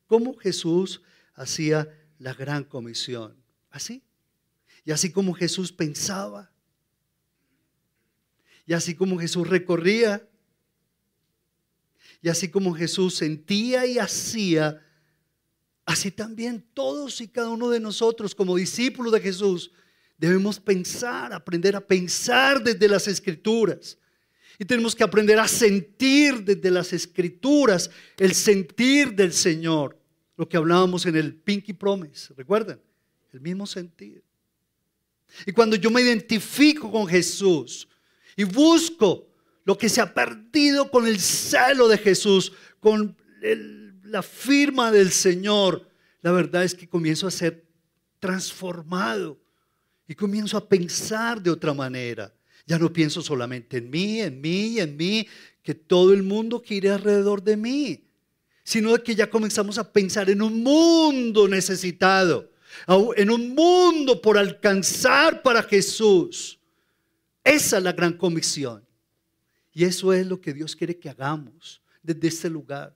¿Cómo 0.06 0.32
Jesús 0.32 1.02
hacía 1.34 1.94
la 2.18 2.32
gran 2.32 2.64
comisión? 2.64 3.37
Así. 3.70 4.02
Y 4.84 4.90
así 4.90 5.10
como 5.10 5.34
Jesús 5.34 5.72
pensaba. 5.72 6.50
Y 8.66 8.72
así 8.72 8.94
como 8.94 9.18
Jesús 9.18 9.48
recorría. 9.48 10.26
Y 12.20 12.28
así 12.28 12.50
como 12.50 12.74
Jesús 12.74 13.14
sentía 13.14 13.86
y 13.86 13.98
hacía 13.98 14.82
Así 15.88 16.10
también 16.10 16.62
todos 16.74 17.18
y 17.22 17.28
cada 17.28 17.48
uno 17.48 17.70
de 17.70 17.80
nosotros 17.80 18.34
como 18.34 18.56
discípulos 18.56 19.10
de 19.10 19.20
Jesús 19.20 19.70
debemos 20.18 20.60
pensar, 20.60 21.32
aprender 21.32 21.74
a 21.74 21.80
pensar 21.80 22.62
desde 22.62 22.86
las 22.88 23.08
escrituras. 23.08 23.96
Y 24.58 24.66
tenemos 24.66 24.94
que 24.94 25.02
aprender 25.02 25.38
a 25.38 25.48
sentir 25.48 26.44
desde 26.44 26.70
las 26.70 26.92
escrituras 26.92 27.90
el 28.18 28.34
sentir 28.34 29.14
del 29.14 29.32
Señor. 29.32 29.98
Lo 30.36 30.46
que 30.46 30.58
hablábamos 30.58 31.06
en 31.06 31.16
el 31.16 31.34
Pinky 31.34 31.72
Promise, 31.72 32.34
¿recuerdan? 32.36 32.78
El 33.32 33.40
mismo 33.40 33.66
sentir. 33.66 34.22
Y 35.46 35.52
cuando 35.52 35.76
yo 35.76 35.90
me 35.90 36.00
identifico 36.00 36.90
con 36.90 37.06
Jesús 37.06 37.88
y 38.36 38.44
busco 38.44 39.28
lo 39.64 39.76
que 39.76 39.88
se 39.88 40.00
ha 40.00 40.14
perdido 40.14 40.90
con 40.90 41.06
el 41.06 41.20
celo 41.20 41.88
de 41.88 41.98
Jesús, 41.98 42.52
con 42.80 43.16
la 44.04 44.22
firma 44.22 44.90
del 44.90 45.10
Señor, 45.10 45.86
la 46.22 46.32
verdad 46.32 46.64
es 46.64 46.74
que 46.74 46.88
comienzo 46.88 47.26
a 47.26 47.30
ser 47.30 47.64
transformado 48.18 49.38
y 50.06 50.14
comienzo 50.14 50.56
a 50.56 50.66
pensar 50.66 51.42
de 51.42 51.50
otra 51.50 51.74
manera. 51.74 52.32
Ya 52.66 52.78
no 52.78 52.92
pienso 52.92 53.22
solamente 53.22 53.78
en 53.78 53.90
mí, 53.90 54.20
en 54.20 54.40
mí, 54.40 54.78
en 54.80 54.96
mí, 54.96 55.26
que 55.62 55.74
todo 55.74 56.12
el 56.12 56.22
mundo 56.22 56.62
quiere 56.62 56.90
alrededor 56.90 57.42
de 57.42 57.56
mí, 57.56 58.04
sino 58.64 58.96
que 59.02 59.14
ya 59.14 59.28
comenzamos 59.28 59.78
a 59.78 59.92
pensar 59.92 60.30
en 60.30 60.42
un 60.42 60.62
mundo 60.62 61.46
necesitado, 61.46 62.50
en 63.16 63.30
un 63.30 63.54
mundo 63.54 64.20
por 64.20 64.38
alcanzar 64.38 65.42
para 65.42 65.62
Jesús. 65.62 66.58
Esa 67.44 67.78
es 67.78 67.82
la 67.82 67.92
gran 67.92 68.12
comisión. 68.12 68.86
Y 69.72 69.84
eso 69.84 70.12
es 70.12 70.26
lo 70.26 70.40
que 70.40 70.52
Dios 70.52 70.74
quiere 70.74 70.98
que 70.98 71.08
hagamos 71.08 71.80
desde 72.02 72.28
este 72.28 72.50
lugar. 72.50 72.94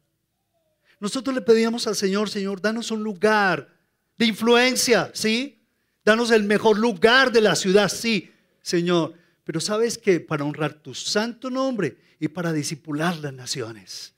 Nosotros 0.99 1.35
le 1.35 1.43
pedíamos 1.43 1.87
al 1.87 1.97
Señor, 1.97 2.31
Señor, 2.31 2.61
danos 2.61 2.91
un 2.91 3.03
lugar 3.03 3.69
de 4.17 4.27
influencia, 4.27 5.11
¿sí? 5.15 5.61
Danos 6.05 6.31
el 6.31 6.45
mejor 6.45 6.79
lugar 6.79 7.33
de 7.33 7.41
la 7.41 7.57
ciudad, 7.57 7.89
sí, 7.89 8.31
Señor. 8.63 9.15
Pero 9.45 9.61
sabes 9.61 9.99
que 9.99 10.21
para 10.21 10.45
honrar 10.45 10.75
tu 10.75 10.95
santo 10.95 11.51
nombre 11.51 11.97
y 12.21 12.29
para 12.29 12.53
disipular 12.53 13.17
las 13.17 13.33
naciones, 13.33 14.15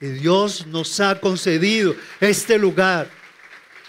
Dios 0.00 0.66
nos 0.66 1.00
ha 1.00 1.20
concedido 1.20 1.94
este 2.20 2.58
lugar, 2.58 3.10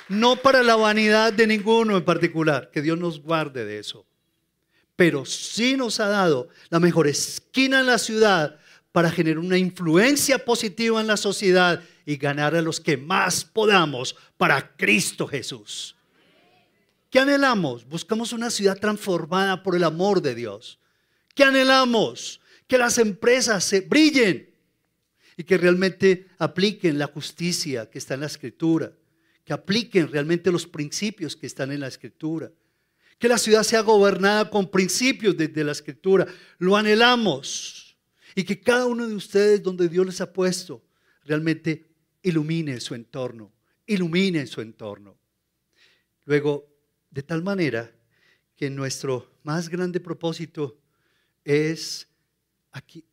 no 0.09 0.35
para 0.35 0.63
la 0.63 0.75
vanidad 0.75 1.31
de 1.31 1.47
ninguno 1.47 1.95
en 1.95 2.03
particular, 2.03 2.69
que 2.71 2.81
Dios 2.81 2.97
nos 2.97 3.21
guarde 3.21 3.63
de 3.63 3.79
eso, 3.79 4.05
pero 4.95 5.25
sí 5.25 5.77
nos 5.77 5.99
ha 5.99 6.07
dado 6.07 6.49
la 6.69 6.79
mejor 6.79 7.07
esquina 7.07 7.79
en 7.79 7.85
la 7.85 7.97
ciudad 7.97 8.59
para 8.91 9.11
generar 9.11 9.39
una 9.39 9.57
influencia 9.57 10.43
positiva 10.43 10.99
en 10.99 11.07
la 11.07 11.17
sociedad 11.17 11.81
y 12.05 12.17
ganar 12.17 12.55
a 12.55 12.61
los 12.61 12.79
que 12.79 12.97
más 12.97 13.45
podamos 13.45 14.15
para 14.35 14.75
Cristo 14.75 15.27
Jesús. 15.27 15.95
¿Qué 17.09 17.19
anhelamos? 17.19 17.87
Buscamos 17.87 18.33
una 18.33 18.49
ciudad 18.49 18.77
transformada 18.77 19.63
por 19.63 19.75
el 19.75 19.83
amor 19.83 20.21
de 20.21 20.35
Dios. 20.35 20.79
¿Qué 21.33 21.43
anhelamos? 21.43 22.41
Que 22.67 22.77
las 22.77 22.97
empresas 22.97 23.63
se 23.63 23.81
brillen 23.81 24.49
y 25.37 25.43
que 25.43 25.57
realmente 25.57 26.27
apliquen 26.37 26.99
la 26.99 27.07
justicia 27.07 27.89
que 27.89 27.97
está 27.97 28.15
en 28.15 28.19
la 28.21 28.25
escritura, 28.25 28.91
que 29.49 29.53
apliquen 29.53 30.11
realmente 30.11 30.51
los 30.51 30.67
principios 30.67 31.35
que 31.35 31.47
están 31.47 31.71
en 31.71 31.79
la 31.79 31.87
escritura. 31.87 32.51
Que 33.17 33.27
la 33.27 33.39
ciudad 33.39 33.63
sea 33.63 33.81
gobernada 33.81 34.47
con 34.47 34.69
principios 34.69 35.35
desde 35.35 35.63
la 35.63 35.71
escritura. 35.71 36.27
Lo 36.59 36.77
anhelamos 36.77 37.97
y 38.35 38.43
que 38.43 38.61
cada 38.61 38.85
uno 38.85 39.07
de 39.07 39.15
ustedes 39.15 39.63
donde 39.63 39.89
Dios 39.89 40.05
les 40.05 40.21
ha 40.21 40.31
puesto 40.31 40.83
realmente 41.25 41.87
ilumine 42.21 42.79
su 42.79 42.93
entorno, 42.93 43.51
ilumine 43.87 44.45
su 44.45 44.61
entorno. 44.61 45.17
Luego, 46.25 46.71
de 47.09 47.23
tal 47.23 47.41
manera 47.41 47.91
que 48.55 48.69
nuestro 48.69 49.31
más 49.41 49.67
grande 49.67 49.99
propósito 49.99 50.79
es 51.43 52.07
aquí, 52.71 53.03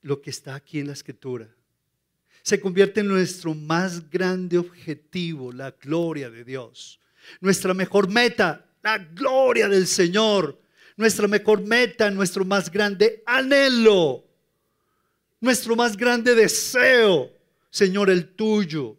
lo 0.00 0.22
que 0.22 0.30
está 0.30 0.54
aquí 0.54 0.78
en 0.78 0.86
la 0.86 0.92
escritura. 0.92 1.52
Se 2.42 2.60
convierte 2.60 3.00
en 3.00 3.08
nuestro 3.08 3.54
más 3.54 4.10
grande 4.10 4.58
objetivo, 4.58 5.52
la 5.52 5.70
gloria 5.70 6.30
de 6.30 6.44
Dios. 6.44 7.00
Nuestra 7.40 7.72
mejor 7.74 8.08
meta, 8.08 8.66
la 8.82 8.98
gloria 8.98 9.68
del 9.68 9.86
Señor. 9.86 10.60
Nuestra 10.96 11.28
mejor 11.28 11.62
meta, 11.62 12.10
nuestro 12.10 12.44
más 12.44 12.70
grande 12.70 13.22
anhelo 13.26 14.24
nuestro 15.42 15.74
más 15.74 15.96
grande 15.96 16.36
deseo, 16.36 17.28
Señor, 17.68 18.08
el 18.10 18.28
tuyo. 18.28 18.96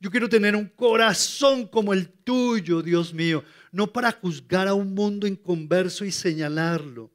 Yo 0.00 0.10
quiero 0.10 0.28
tener 0.28 0.56
un 0.56 0.66
corazón 0.66 1.68
como 1.68 1.92
el 1.94 2.08
tuyo, 2.08 2.82
Dios 2.82 3.14
mío, 3.14 3.44
no 3.70 3.86
para 3.86 4.10
juzgar 4.10 4.66
a 4.66 4.74
un 4.74 4.92
mundo 4.92 5.24
inconverso 5.24 6.04
y 6.04 6.10
señalarlo 6.10 7.12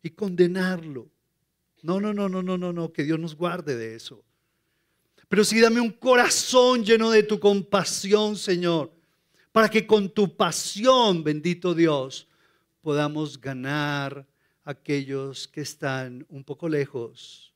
y 0.00 0.10
condenarlo. 0.10 1.08
No, 1.82 2.00
no, 2.00 2.14
no, 2.14 2.28
no, 2.28 2.40
no, 2.40 2.56
no, 2.56 2.72
no, 2.72 2.92
que 2.92 3.02
Dios 3.02 3.18
nos 3.18 3.34
guarde 3.34 3.76
de 3.76 3.96
eso. 3.96 4.22
Pero 5.30 5.44
sí 5.44 5.58
dame 5.58 5.80
un 5.80 5.92
corazón 5.92 6.84
lleno 6.84 7.10
de 7.10 7.22
tu 7.22 7.40
compasión, 7.40 8.36
Señor, 8.36 8.92
para 9.50 9.70
que 9.70 9.86
con 9.86 10.10
tu 10.10 10.36
pasión, 10.36 11.24
bendito 11.24 11.74
Dios, 11.74 12.28
podamos 12.82 13.40
ganar 13.40 14.26
a 14.64 14.72
aquellos 14.72 15.48
que 15.48 15.62
están 15.62 16.26
un 16.28 16.44
poco 16.44 16.68
lejos 16.68 17.50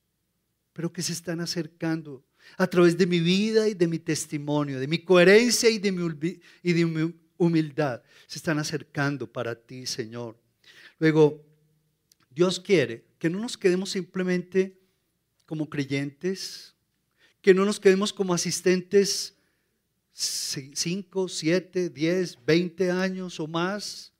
pero 0.75 0.93
que 0.93 1.01
se 1.01 1.13
están 1.13 1.41
acercando 1.41 2.23
a 2.59 2.67
través 2.67 2.99
de 2.99 3.07
mi 3.07 3.21
vida 3.21 3.67
y 3.69 3.75
de 3.75 3.87
mi 3.87 3.99
testimonio, 3.99 4.79
de 4.79 4.89
mi 4.89 4.99
coherencia 4.99 5.71
y 5.71 5.79
de 5.79 5.93
mi, 5.93 6.41
y 6.63 6.73
de 6.75 6.85
mi 6.85 7.15
humildad. 7.39 8.03
Se 8.27 8.39
están 8.39 8.59
acercando 8.59 9.33
para 9.33 9.55
ti, 9.55 9.87
Señor. 9.87 10.37
Luego, 10.99 11.43
Dios 12.29 12.61
quiere 12.61 13.07
que 13.19 13.31
no 13.31 13.39
nos 13.39 13.57
quedemos 13.57 13.91
simplemente 13.91 14.77
como 15.47 15.71
creyentes, 15.71 16.74
que 17.45 17.53
no 17.53 17.67
nos 17.67 17.79
quedemos 17.79 18.11
como 18.11 18.33
asistentes 18.33 19.37
5, 20.15 21.29
7, 21.29 21.91
10, 21.91 22.39
20 22.47 22.91
años 22.91 23.39
o 23.39 23.47
más, 23.47 24.15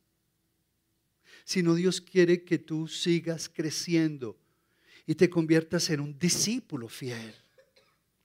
sino 1.43 1.75
Dios 1.75 2.03
quiere 2.03 2.45
que 2.45 2.59
tú 2.59 2.87
sigas 2.87 3.49
creciendo 3.49 4.39
y 5.07 5.15
te 5.15 5.31
conviertas 5.31 5.89
en 5.89 6.01
un 6.01 6.19
discípulo 6.19 6.87
fiel, 6.87 7.35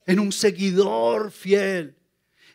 en 0.06 0.20
un 0.20 0.34
seguidor 0.34 1.32
fiel 1.32 1.96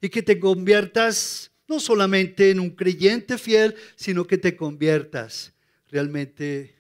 y 0.03 0.11
que 0.11 0.23
te 0.23 0.39
conviertas 0.39 1.51
no 1.67 1.81
solamente 1.81 2.51
en 2.51 2.61
un 2.61 2.73
creyente 2.73 3.39
fiel, 3.39 3.75
sino 3.97 4.27
que 4.27 4.37
te 4.37 4.55
conviertas 4.55 5.55
realmente 5.89 6.75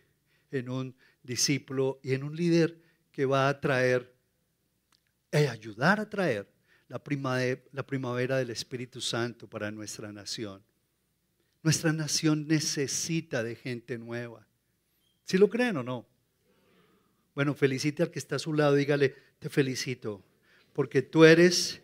en 0.50 0.68
un 0.68 0.94
discípulo 1.23 2.00
y 2.02 2.12
en 2.12 2.23
un 2.23 2.37
líder 2.37 2.78
que 3.11 3.25
va 3.25 3.49
a 3.49 3.59
traer, 3.62 4.13
y 5.41 5.47
ayudar 5.47 6.00
a 6.00 6.09
traer 6.09 6.49
la 6.88 7.03
primavera, 7.03 7.61
la 7.73 7.87
primavera 7.87 8.37
del 8.38 8.50
Espíritu 8.50 9.00
Santo 9.00 9.49
para 9.49 9.71
nuestra 9.71 10.12
nación. 10.12 10.62
Nuestra 11.62 11.93
nación 11.93 12.47
necesita 12.47 13.43
de 13.43 13.57
gente 13.57 13.99
nueva. 13.99 14.47
¿Sí 15.25 15.38
lo 15.38 15.49
creen 15.49 15.79
o 15.79 15.83
no? 15.83 16.07
Bueno, 17.35 17.55
felicite 17.55 18.03
al 18.03 18.11
que 18.11 18.19
está 18.19 18.37
a 18.37 18.38
su 18.38 18.53
lado, 18.53 18.75
dígale, 18.75 19.14
te 19.38 19.49
felicito, 19.49 20.23
porque 20.73 21.03
tú 21.03 21.25
eres 21.25 21.81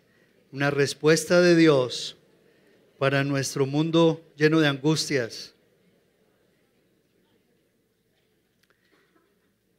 una 0.52 0.70
respuesta 0.70 1.40
de 1.40 1.56
Dios 1.56 2.16
para 2.98 3.24
nuestro 3.24 3.66
mundo 3.66 4.30
lleno 4.36 4.60
de 4.60 4.68
angustias. 4.68 5.54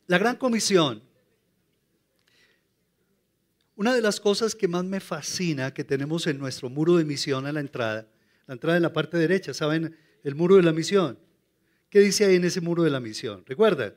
La 0.08 0.18
gran 0.18 0.36
comisión. 0.36 1.02
Una 3.82 3.96
de 3.96 4.02
las 4.04 4.20
cosas 4.20 4.54
que 4.54 4.68
más 4.68 4.86
me 4.86 5.00
fascina 5.00 5.74
que 5.74 5.84
tenemos 5.84 6.28
en 6.28 6.38
nuestro 6.38 6.70
muro 6.70 6.98
de 6.98 7.04
misión 7.04 7.48
a 7.48 7.52
la 7.52 7.62
entrada, 7.62 8.08
la 8.46 8.54
entrada 8.54 8.78
en 8.78 8.84
la 8.84 8.94
parte 8.94 9.18
derecha, 9.18 9.56
¿saben? 9.56 9.98
El 10.24 10.36
muro 10.36 10.58
de 10.58 10.62
la 10.62 10.72
misión. 10.72 11.18
¿Qué 11.90 12.00
dice 12.00 12.26
ahí 12.26 12.36
en 12.36 12.46
ese 12.46 12.62
muro 12.62 12.84
de 12.84 12.92
la 12.92 13.00
misión? 13.00 13.44
¿Recuerdan? 13.44 13.96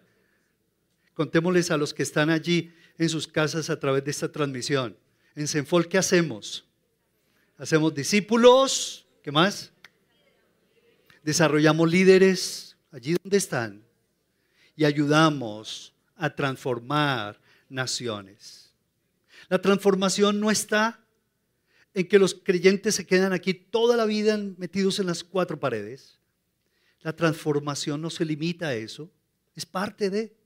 Contémosles 1.12 1.70
a 1.70 1.76
los 1.76 1.92
que 1.92 2.02
están 2.02 2.30
allí 2.30 2.72
en 2.96 3.10
sus 3.10 3.28
casas 3.28 3.68
a 3.68 3.78
través 3.78 4.02
de 4.06 4.10
esta 4.10 4.32
transmisión. 4.32 4.96
En 5.34 5.46
Senfol, 5.46 5.86
¿qué 5.86 5.98
hacemos? 5.98 6.64
Hacemos 7.58 7.94
discípulos, 7.94 9.06
¿Qué 9.22 9.30
más? 9.30 9.70
Desarrollamos 11.22 11.90
líderes 11.90 12.74
allí 12.90 13.16
donde 13.22 13.36
están 13.36 13.84
y 14.76 14.86
ayudamos 14.86 15.92
a 16.16 16.34
transformar 16.34 17.38
naciones. 17.68 18.63
La 19.54 19.62
transformación 19.62 20.40
no 20.40 20.50
está 20.50 21.06
en 21.94 22.08
que 22.08 22.18
los 22.18 22.34
creyentes 22.34 22.96
se 22.96 23.06
quedan 23.06 23.32
aquí 23.32 23.54
toda 23.54 23.96
la 23.96 24.04
vida 24.04 24.36
metidos 24.36 24.98
en 24.98 25.06
las 25.06 25.22
cuatro 25.22 25.60
paredes. 25.60 26.18
La 27.02 27.14
transformación 27.14 28.02
no 28.02 28.10
se 28.10 28.24
limita 28.24 28.66
a 28.66 28.74
eso, 28.74 29.12
es 29.54 29.64
parte 29.64 30.10
de. 30.10 30.36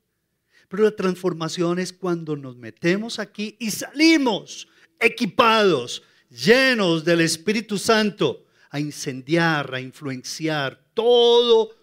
Pero 0.68 0.82
la 0.82 0.94
transformación 0.94 1.78
es 1.78 1.90
cuando 1.90 2.36
nos 2.36 2.56
metemos 2.56 3.18
aquí 3.18 3.56
y 3.58 3.70
salimos 3.70 4.68
equipados, 5.00 6.02
llenos 6.28 7.02
del 7.02 7.22
Espíritu 7.22 7.78
Santo 7.78 8.44
a 8.68 8.78
incendiar, 8.78 9.74
a 9.74 9.80
influenciar 9.80 10.84
todo 10.92 11.74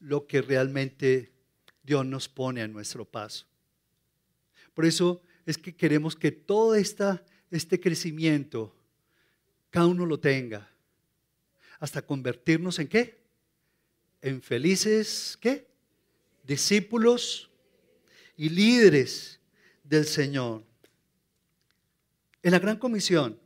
lo 0.00 0.26
que 0.26 0.42
realmente 0.42 1.32
Dios 1.84 2.04
nos 2.04 2.28
pone 2.28 2.62
a 2.62 2.66
nuestro 2.66 3.04
paso. 3.04 3.46
Por 4.74 4.86
eso 4.86 5.22
es 5.46 5.58
que 5.58 5.74
queremos 5.74 6.16
que 6.16 6.30
todo 6.30 6.74
esta, 6.74 7.24
este 7.50 7.80
crecimiento, 7.80 8.74
cada 9.70 9.86
uno 9.86 10.06
lo 10.06 10.18
tenga, 10.18 10.68
hasta 11.78 12.02
convertirnos 12.02 12.78
en 12.78 12.88
qué? 12.88 13.18
En 14.20 14.40
felices, 14.40 15.36
¿qué? 15.40 15.66
Discípulos 16.44 17.50
y 18.36 18.48
líderes 18.48 19.40
del 19.82 20.04
Señor. 20.04 20.64
En 22.42 22.52
la 22.52 22.58
gran 22.58 22.76
comisión, 22.76 23.38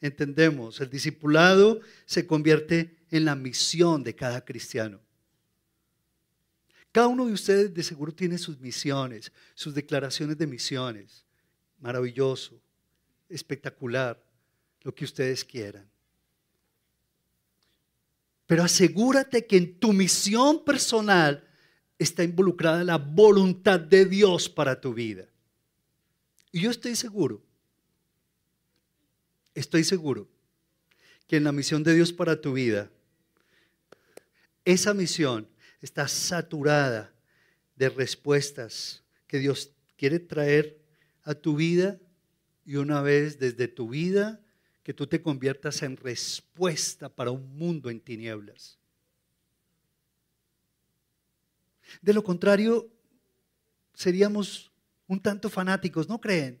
entendemos, 0.00 0.80
el 0.80 0.90
discipulado 0.90 1.80
se 2.06 2.26
convierte 2.26 2.96
en 3.10 3.24
la 3.24 3.34
misión 3.34 4.02
de 4.02 4.14
cada 4.14 4.44
cristiano. 4.44 5.00
Cada 6.92 7.08
uno 7.08 7.26
de 7.26 7.32
ustedes 7.32 7.72
de 7.72 7.82
seguro 7.82 8.12
tiene 8.12 8.38
sus 8.38 8.58
misiones, 8.58 9.32
sus 9.54 9.74
declaraciones 9.74 10.36
de 10.38 10.46
misiones. 10.46 11.24
Maravilloso, 11.78 12.60
espectacular, 13.28 14.22
lo 14.82 14.94
que 14.94 15.04
ustedes 15.04 15.44
quieran. 15.44 15.88
Pero 18.46 18.64
asegúrate 18.64 19.46
que 19.46 19.56
en 19.56 19.78
tu 19.78 19.92
misión 19.92 20.64
personal 20.64 21.48
está 21.98 22.24
involucrada 22.24 22.82
la 22.82 22.98
voluntad 22.98 23.78
de 23.78 24.04
Dios 24.04 24.48
para 24.48 24.80
tu 24.80 24.92
vida. 24.92 25.28
Y 26.50 26.60
yo 26.60 26.70
estoy 26.70 26.96
seguro 26.96 27.42
estoy 29.54 29.84
seguro 29.84 30.28
que 31.26 31.36
en 31.36 31.44
la 31.44 31.52
misión 31.52 31.82
de 31.84 31.94
Dios 31.94 32.12
para 32.12 32.40
tu 32.40 32.52
vida, 32.52 32.90
esa 34.64 34.94
misión 34.94 35.48
está 35.80 36.06
saturada 36.08 37.12
de 37.76 37.88
respuestas 37.88 39.02
que 39.26 39.38
Dios 39.38 39.72
quiere 39.96 40.18
traer 40.18 40.78
a 41.22 41.34
tu 41.34 41.56
vida 41.56 41.98
y 42.64 42.76
una 42.76 43.00
vez 43.00 43.38
desde 43.38 43.68
tu 43.68 43.88
vida 43.88 44.40
que 44.82 44.94
tú 44.94 45.06
te 45.06 45.22
conviertas 45.22 45.82
en 45.82 45.96
respuesta 45.96 47.08
para 47.08 47.30
un 47.30 47.56
mundo 47.56 47.90
en 47.90 48.00
tinieblas. 48.00 48.78
De 52.00 52.12
lo 52.12 52.22
contrario, 52.22 52.88
seríamos 53.94 54.70
un 55.06 55.20
tanto 55.20 55.48
fanáticos, 55.48 56.08
¿no 56.08 56.20
creen? 56.20 56.60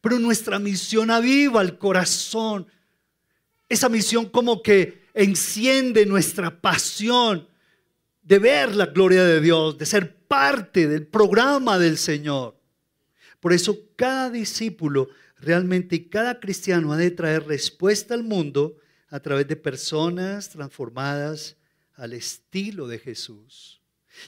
Pero 0.00 0.18
nuestra 0.18 0.58
misión 0.58 1.10
aviva 1.10 1.62
el 1.62 1.78
corazón. 1.78 2.66
Esa 3.68 3.88
misión 3.88 4.28
como 4.28 4.62
que 4.62 4.99
enciende 5.14 6.06
nuestra 6.06 6.60
pasión 6.60 7.48
de 8.22 8.38
ver 8.38 8.74
la 8.74 8.86
gloria 8.86 9.24
de 9.24 9.40
Dios, 9.40 9.76
de 9.78 9.86
ser 9.86 10.16
parte 10.26 10.86
del 10.86 11.06
programa 11.06 11.78
del 11.78 11.98
Señor. 11.98 12.56
Por 13.40 13.52
eso 13.52 13.78
cada 13.96 14.30
discípulo 14.30 15.08
realmente 15.40 16.08
cada 16.08 16.38
cristiano 16.38 16.92
ha 16.92 16.96
de 16.96 17.10
traer 17.10 17.46
respuesta 17.46 18.14
al 18.14 18.22
mundo 18.22 18.76
a 19.08 19.20
través 19.20 19.48
de 19.48 19.56
personas 19.56 20.50
transformadas 20.50 21.56
al 21.94 22.12
estilo 22.12 22.86
de 22.86 22.98
Jesús. 22.98 23.80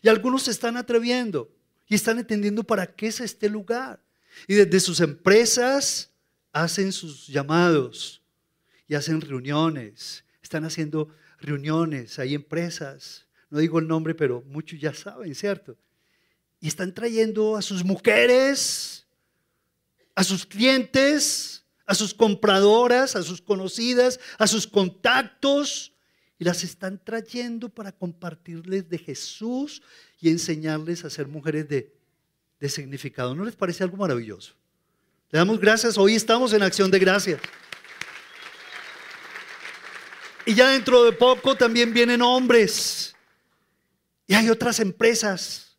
Y 0.03 0.09
algunos 0.09 0.45
se 0.45 0.51
están 0.51 0.77
atreviendo 0.77 1.51
y 1.87 1.95
están 1.95 2.19
entendiendo 2.19 2.65
para 2.65 2.87
qué 2.87 3.09
es 3.09 3.21
este 3.21 3.49
lugar. 3.49 4.03
Y 4.49 4.55
desde 4.55 4.81
sus 4.81 5.01
empresas 5.01 6.11
hacen 6.53 6.93
sus 6.93 7.27
llamados 7.27 8.23
y 8.89 8.95
hacen 8.95 9.21
reuniones. 9.21 10.25
Están 10.53 10.65
haciendo 10.67 11.09
reuniones, 11.41 12.19
hay 12.19 12.35
empresas. 12.35 13.27
No 13.49 13.59
digo 13.59 13.79
el 13.79 13.89
nombre, 13.89 14.15
pero 14.15 14.43
muchos 14.47 14.79
ya 14.79 14.93
saben, 14.93 15.35
¿cierto? 15.35 15.79
Y 16.61 16.69
están 16.69 16.93
trayendo 16.93 17.57
a 17.57 17.63
sus 17.63 17.83
mujeres, 17.83 19.07
a 20.15 20.23
sus 20.23 20.45
clientes, 20.45 21.65
a 21.87 21.95
sus 21.95 22.13
compradoras, 22.13 23.17
a 23.17 23.23
sus 23.23 23.41
conocidas, 23.41 24.21
a 24.39 24.47
sus 24.47 24.67
contactos, 24.67 25.95
y 26.39 26.45
las 26.45 26.65
están 26.65 27.03
trayendo 27.03 27.71
para 27.71 27.93
compartirles 27.93 28.89
de 28.89 28.99
Jesús 28.99 29.83
y 30.21 30.29
enseñarles 30.29 31.05
a 31.05 31.11
ser 31.11 31.29
mujeres 31.29 31.67
de 31.69 31.95
de 32.63 32.69
significado. 32.69 33.35
¿No 33.35 33.45
les 33.45 33.57
parece 33.57 33.83
algo 33.83 33.97
maravilloso? 33.97 34.55
Le 35.31 35.39
damos 35.39 35.59
gracias. 35.59 35.99
Hoy 35.99 36.15
estamos 36.15 36.53
en 36.53 36.63
acción 36.63 36.93
de 36.93 37.01
gracias. 37.01 37.41
Y 40.45 40.55
ya 40.55 40.71
dentro 40.71 41.05
de 41.05 41.13
poco 41.13 41.57
también 41.57 41.93
vienen 41.93 42.23
hombres. 42.23 43.15
Y 44.27 44.35
hay 44.35 44.49
otras 44.51 44.81
empresas 44.81 45.77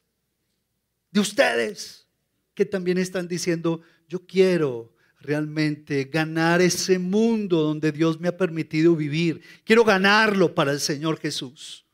de 1.11 1.19
ustedes 1.19 2.07
que 2.53 2.65
también 2.65 2.97
están 2.97 3.27
diciendo, 3.27 3.81
yo 4.07 4.25
quiero 4.25 4.93
realmente 5.19 6.05
ganar 6.05 6.61
ese 6.61 6.99
mundo 6.99 7.61
donde 7.61 7.91
Dios 7.91 8.19
me 8.19 8.27
ha 8.27 8.37
permitido 8.37 8.95
vivir. 8.95 9.41
Quiero 9.63 9.83
ganarlo 9.83 10.53
para 10.53 10.71
el 10.71 10.79
Señor 10.79 11.19
Jesús. 11.19 11.85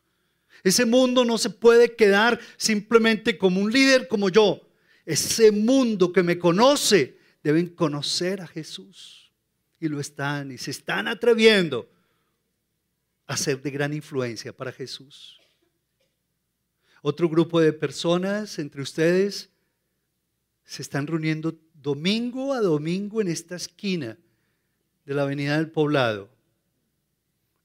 Ese 0.63 0.85
mundo 0.85 1.23
no 1.23 1.37
se 1.37 1.49
puede 1.49 1.95
quedar 1.95 2.39
simplemente 2.57 3.37
como 3.37 3.61
un 3.61 3.71
líder 3.71 4.07
como 4.07 4.29
yo 4.29 4.69
ese 5.09 5.51
mundo 5.51 6.13
que 6.13 6.21
me 6.21 6.37
conoce, 6.37 7.17
deben 7.41 7.69
conocer 7.69 8.41
a 8.41 8.47
Jesús. 8.47 9.31
Y 9.79 9.87
lo 9.87 9.99
están, 9.99 10.51
y 10.51 10.59
se 10.59 10.69
están 10.69 11.07
atreviendo 11.07 11.89
a 13.29 13.37
ser 13.37 13.61
de 13.61 13.69
gran 13.69 13.93
influencia 13.93 14.51
para 14.51 14.71
Jesús. 14.71 15.39
Otro 17.03 17.29
grupo 17.29 17.61
de 17.61 17.71
personas 17.71 18.57
entre 18.57 18.81
ustedes 18.81 19.51
se 20.65 20.81
están 20.81 21.05
reuniendo 21.05 21.53
domingo 21.75 22.53
a 22.53 22.59
domingo 22.59 23.21
en 23.21 23.27
esta 23.27 23.55
esquina 23.55 24.17
de 25.05 25.13
la 25.13 25.21
Avenida 25.21 25.57
del 25.57 25.69
Poblado 25.69 26.27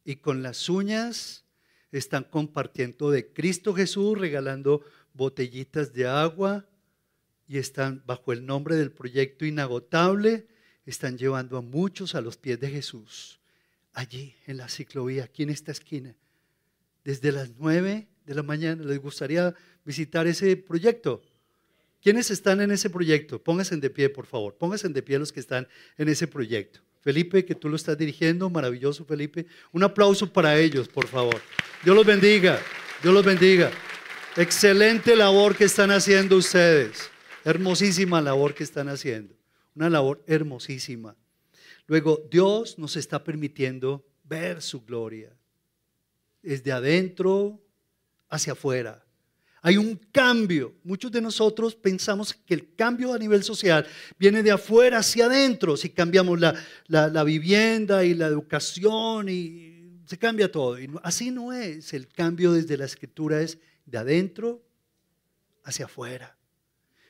y 0.04 0.16
con 0.16 0.42
las 0.42 0.68
uñas 0.68 1.44
están 1.92 2.24
compartiendo 2.24 3.10
de 3.10 3.32
Cristo 3.32 3.72
Jesús, 3.72 4.18
regalando 4.18 4.82
botellitas 5.14 5.94
de 5.94 6.06
agua 6.06 6.66
y 7.48 7.56
están 7.56 8.02
bajo 8.04 8.34
el 8.34 8.44
nombre 8.44 8.76
del 8.76 8.92
proyecto 8.92 9.46
inagotable, 9.46 10.46
están 10.84 11.16
llevando 11.16 11.56
a 11.56 11.62
muchos 11.62 12.14
a 12.14 12.20
los 12.20 12.36
pies 12.36 12.60
de 12.60 12.68
Jesús, 12.68 13.40
allí 13.94 14.34
en 14.46 14.58
la 14.58 14.68
ciclovía, 14.68 15.24
aquí 15.24 15.44
en 15.44 15.50
esta 15.50 15.72
esquina. 15.72 16.14
Desde 17.04 17.32
las 17.32 17.50
nueve 17.58 18.08
de 18.26 18.34
la 18.34 18.42
mañana, 18.42 18.82
¿les 18.84 19.00
gustaría 19.00 19.54
visitar 19.84 20.26
ese 20.26 20.56
proyecto? 20.56 21.22
¿Quiénes 22.02 22.30
están 22.30 22.60
en 22.60 22.70
ese 22.70 22.90
proyecto? 22.90 23.42
Pónganse 23.42 23.76
de 23.76 23.88
pie, 23.88 24.10
por 24.10 24.26
favor. 24.26 24.54
Pónganse 24.56 24.88
de 24.88 25.02
pie 25.02 25.18
los 25.18 25.32
que 25.32 25.40
están 25.40 25.66
en 25.96 26.08
ese 26.08 26.26
proyecto. 26.26 26.80
Felipe, 27.00 27.44
que 27.44 27.54
tú 27.54 27.68
lo 27.68 27.76
estás 27.76 27.96
dirigiendo, 27.96 28.48
maravilloso 28.50 29.04
Felipe. 29.04 29.46
Un 29.72 29.84
aplauso 29.84 30.30
para 30.30 30.58
ellos, 30.58 30.88
por 30.88 31.06
favor. 31.06 31.40
Dios 31.82 31.94
los 31.94 32.04
bendiga, 32.04 32.60
Dios 33.02 33.14
los 33.14 33.24
bendiga. 33.24 33.70
Excelente 34.36 35.14
labor 35.14 35.54
que 35.54 35.64
están 35.64 35.90
haciendo 35.90 36.36
ustedes. 36.36 37.10
Hermosísima 37.44 38.20
labor 38.20 38.54
que 38.54 38.64
están 38.64 38.88
haciendo. 38.88 39.34
Una 39.74 39.90
labor 39.90 40.22
hermosísima. 40.26 41.14
Luego, 41.86 42.26
Dios 42.30 42.78
nos 42.78 42.96
está 42.96 43.22
permitiendo 43.22 44.04
ver 44.24 44.62
su 44.62 44.84
gloria. 44.84 45.32
Desde 46.42 46.72
adentro 46.72 47.60
hacia 48.28 48.52
afuera. 48.52 49.04
Hay 49.66 49.78
un 49.78 49.96
cambio. 50.12 50.74
Muchos 50.84 51.10
de 51.10 51.22
nosotros 51.22 51.74
pensamos 51.74 52.34
que 52.34 52.52
el 52.52 52.74
cambio 52.74 53.14
a 53.14 53.18
nivel 53.18 53.42
social 53.42 53.86
viene 54.18 54.42
de 54.42 54.50
afuera 54.50 54.98
hacia 54.98 55.24
adentro. 55.24 55.74
Si 55.78 55.88
cambiamos 55.88 56.38
la, 56.38 57.24
vivienda 57.24 58.04
y 58.04 58.12
la 58.12 58.26
educación 58.26 59.28
y 59.30 60.02
se 60.04 60.18
cambia 60.18 60.52
todo. 60.52 60.76
Así 61.02 61.30
no 61.30 61.52
es. 61.52 61.94
El 61.94 62.08
cambio 62.08 62.52
desde 62.52 62.76
la 62.76 62.84
escritura 62.84 63.40
es 63.40 63.58
de 63.86 63.96
adentro 63.96 64.62
hacia 65.62 65.86
afuera. 65.86 66.36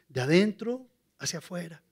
De 0.08 0.20
adentro 0.20 0.86
hacia 1.18 1.40
afuera. 1.40 1.82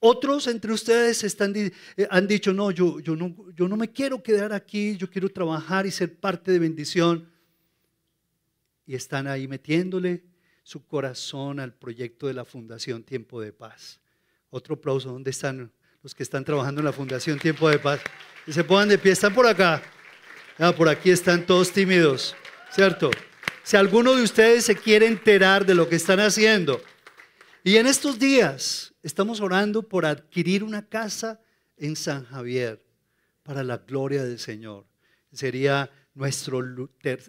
Otros 0.00 0.46
entre 0.46 0.72
ustedes 0.72 1.24
están, 1.24 1.54
eh, 1.56 1.72
han 2.10 2.26
dicho, 2.26 2.52
no 2.52 2.70
yo, 2.70 3.00
yo 3.00 3.16
no, 3.16 3.34
yo 3.54 3.68
no 3.68 3.76
me 3.76 3.90
quiero 3.90 4.22
quedar 4.22 4.52
aquí, 4.52 4.96
yo 4.96 5.08
quiero 5.08 5.28
trabajar 5.28 5.86
y 5.86 5.90
ser 5.90 6.14
parte 6.18 6.52
de 6.52 6.58
bendición 6.58 7.28
y 8.86 8.94
están 8.94 9.26
ahí 9.26 9.48
metiéndole 9.48 10.24
su 10.62 10.86
corazón 10.86 11.60
al 11.60 11.74
proyecto 11.74 12.26
de 12.26 12.34
la 12.34 12.44
Fundación 12.44 13.02
Tiempo 13.02 13.40
de 13.40 13.52
Paz. 13.52 14.00
Otro 14.50 14.74
aplauso, 14.74 15.10
¿dónde 15.10 15.30
están 15.30 15.72
los 16.02 16.14
que 16.14 16.22
están 16.22 16.44
trabajando 16.44 16.80
en 16.80 16.86
la 16.86 16.92
Fundación 16.92 17.38
Tiempo 17.38 17.68
de 17.68 17.78
Paz? 17.78 18.00
Que 18.44 18.52
se 18.52 18.64
pongan 18.64 18.88
de 18.88 18.98
pie, 18.98 19.12
están 19.12 19.34
por 19.34 19.46
acá. 19.46 19.82
Ah, 20.58 20.72
por 20.72 20.88
aquí 20.88 21.10
están 21.10 21.44
todos 21.44 21.72
tímidos, 21.72 22.36
¿cierto? 22.70 23.10
Si 23.62 23.76
alguno 23.76 24.14
de 24.14 24.22
ustedes 24.22 24.64
se 24.64 24.76
quiere 24.76 25.06
enterar 25.06 25.66
de 25.66 25.74
lo 25.74 25.88
que 25.88 25.96
están 25.96 26.20
haciendo, 26.20 26.80
y 27.64 27.78
en 27.78 27.86
estos 27.86 28.18
días 28.18 28.94
estamos 29.02 29.40
orando 29.40 29.88
por 29.88 30.04
adquirir 30.04 30.62
una 30.62 30.86
casa 30.86 31.40
en 31.78 31.96
San 31.96 32.26
Javier 32.26 32.84
para 33.42 33.64
la 33.64 33.78
gloria 33.78 34.22
del 34.22 34.38
Señor. 34.38 34.86
Sería 35.32 35.90
nuestro, 36.14 36.62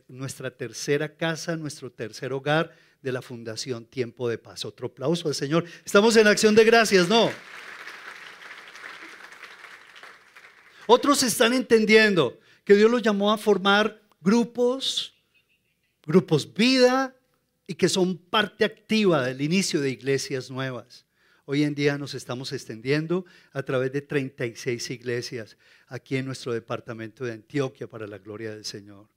nuestra 0.09 0.51
tercera 0.51 1.15
casa, 1.15 1.55
nuestro 1.55 1.89
tercer 1.89 2.33
hogar 2.33 2.75
de 3.01 3.13
la 3.13 3.21
Fundación 3.21 3.85
Tiempo 3.85 4.27
de 4.27 4.37
Paz. 4.37 4.65
Otro 4.65 4.87
aplauso 4.87 5.29
al 5.29 5.35
Señor. 5.35 5.63
Estamos 5.85 6.17
en 6.17 6.27
acción 6.27 6.53
de 6.53 6.65
gracias, 6.65 7.07
¿no? 7.07 7.31
Otros 10.87 11.23
están 11.23 11.53
entendiendo 11.53 12.39
que 12.65 12.75
Dios 12.75 12.91
los 12.91 13.01
llamó 13.01 13.31
a 13.31 13.37
formar 13.37 14.01
grupos, 14.19 15.15
grupos 16.05 16.53
vida, 16.53 17.15
y 17.67 17.75
que 17.75 17.89
son 17.89 18.17
parte 18.17 18.65
activa 18.65 19.25
del 19.25 19.41
inicio 19.41 19.81
de 19.81 19.89
iglesias 19.89 20.51
nuevas. 20.51 21.05
Hoy 21.45 21.63
en 21.63 21.75
día 21.75 21.97
nos 21.97 22.15
estamos 22.15 22.51
extendiendo 22.53 23.25
a 23.53 23.61
través 23.61 23.91
de 23.91 24.01
36 24.01 24.89
iglesias 24.89 25.57
aquí 25.87 26.17
en 26.17 26.25
nuestro 26.25 26.53
departamento 26.53 27.23
de 27.23 27.33
Antioquia 27.33 27.87
para 27.87 28.07
la 28.07 28.17
gloria 28.17 28.51
del 28.51 28.65
Señor. 28.65 29.07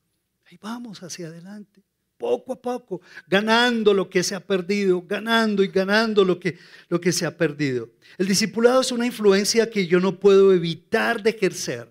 Ahí 0.51 0.59
vamos 0.61 1.03
hacia 1.03 1.29
adelante, 1.29 1.83
poco 2.19 2.53
a 2.53 2.61
poco, 2.61 3.01
ganando 3.27 3.95
lo 3.95 4.11
que 4.11 4.23
se 4.23 4.35
ha 4.35 4.41
perdido, 4.41 5.03
ganando 5.07 5.63
y 5.63 5.69
ganando 5.69 6.23
lo 6.23 6.39
que, 6.39 6.59
lo 6.89 7.01
que 7.01 7.13
se 7.13 7.25
ha 7.25 7.35
perdido. 7.35 7.89
El 8.19 8.29
discipulado 8.29 8.83
es 8.83 8.93
una 8.93 9.07
influencia 9.07 9.71
que 9.71 9.87
yo 9.87 9.99
no 9.99 10.19
puedo 10.21 10.53
evitar 10.53 11.23
de 11.23 11.31
ejercer. 11.31 11.91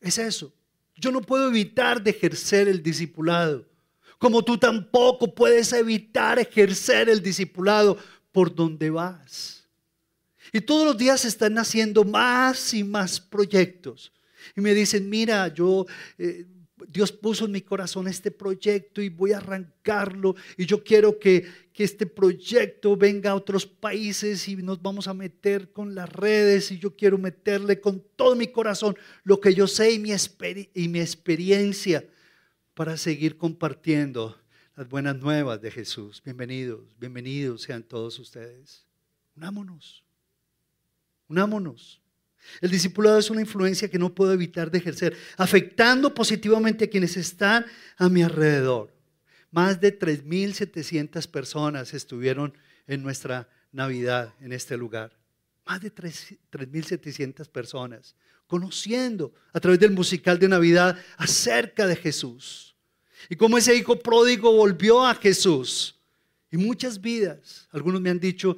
Es 0.00 0.18
eso. 0.18 0.52
Yo 0.96 1.12
no 1.12 1.20
puedo 1.20 1.48
evitar 1.48 2.02
de 2.02 2.10
ejercer 2.10 2.66
el 2.66 2.82
discipulado. 2.82 3.67
Como 4.18 4.44
tú 4.44 4.58
tampoco 4.58 5.32
puedes 5.32 5.72
evitar 5.72 6.38
ejercer 6.40 7.08
el 7.08 7.22
discipulado 7.22 7.96
por 8.32 8.52
donde 8.54 8.90
vas. 8.90 9.64
Y 10.52 10.60
todos 10.60 10.86
los 10.86 10.98
días 10.98 11.24
están 11.24 11.54
naciendo 11.54 12.04
más 12.04 12.74
y 12.74 12.82
más 12.82 13.20
proyectos. 13.20 14.12
Y 14.56 14.60
me 14.60 14.74
dicen, 14.74 15.08
mira, 15.08 15.48
yo, 15.48 15.86
eh, 16.16 16.46
Dios 16.88 17.12
puso 17.12 17.44
en 17.44 17.52
mi 17.52 17.60
corazón 17.60 18.08
este 18.08 18.30
proyecto 18.30 19.00
y 19.00 19.08
voy 19.08 19.32
a 19.32 19.38
arrancarlo. 19.38 20.34
Y 20.56 20.66
yo 20.66 20.82
quiero 20.82 21.18
que, 21.18 21.46
que 21.72 21.84
este 21.84 22.06
proyecto 22.06 22.96
venga 22.96 23.30
a 23.30 23.34
otros 23.36 23.66
países 23.66 24.48
y 24.48 24.56
nos 24.56 24.80
vamos 24.82 25.06
a 25.06 25.14
meter 25.14 25.70
con 25.70 25.94
las 25.94 26.10
redes. 26.10 26.72
Y 26.72 26.78
yo 26.78 26.96
quiero 26.96 27.18
meterle 27.18 27.80
con 27.80 28.02
todo 28.16 28.34
mi 28.34 28.48
corazón 28.48 28.96
lo 29.22 29.38
que 29.40 29.54
yo 29.54 29.66
sé 29.68 29.92
y 29.92 29.98
mi, 29.98 30.10
y 30.74 30.88
mi 30.88 31.00
experiencia 31.00 32.04
para 32.78 32.96
seguir 32.96 33.36
compartiendo 33.36 34.40
las 34.76 34.88
buenas 34.88 35.16
nuevas 35.16 35.60
de 35.60 35.68
Jesús. 35.68 36.22
Bienvenidos, 36.24 36.96
bienvenidos 37.00 37.62
sean 37.62 37.82
todos 37.82 38.16
ustedes. 38.20 38.86
Unámonos, 39.34 40.04
unámonos. 41.26 42.00
El 42.60 42.70
discipulado 42.70 43.18
es 43.18 43.30
una 43.30 43.40
influencia 43.40 43.90
que 43.90 43.98
no 43.98 44.14
puedo 44.14 44.32
evitar 44.32 44.70
de 44.70 44.78
ejercer, 44.78 45.16
afectando 45.36 46.14
positivamente 46.14 46.84
a 46.84 46.88
quienes 46.88 47.16
están 47.16 47.66
a 47.96 48.08
mi 48.08 48.22
alrededor. 48.22 48.94
Más 49.50 49.80
de 49.80 49.98
3.700 49.98 51.28
personas 51.28 51.92
estuvieron 51.94 52.54
en 52.86 53.02
nuestra 53.02 53.48
Navidad 53.72 54.34
en 54.40 54.52
este 54.52 54.76
lugar. 54.76 55.17
Más 55.68 55.80
de 55.80 55.94
3.700 55.94 57.48
personas 57.48 58.16
conociendo 58.48 59.32
a 59.52 59.60
través 59.60 59.78
del 59.78 59.92
musical 59.92 60.38
de 60.38 60.48
Navidad 60.48 60.98
acerca 61.16 61.86
de 61.86 61.94
Jesús. 61.94 62.74
Y 63.28 63.36
como 63.36 63.58
ese 63.58 63.76
hijo 63.76 63.96
pródigo 63.98 64.50
volvió 64.50 65.06
a 65.06 65.14
Jesús. 65.14 65.94
Y 66.50 66.56
muchas 66.56 67.00
vidas, 67.00 67.68
algunos 67.70 68.00
me 68.00 68.10
han 68.10 68.18
dicho, 68.18 68.56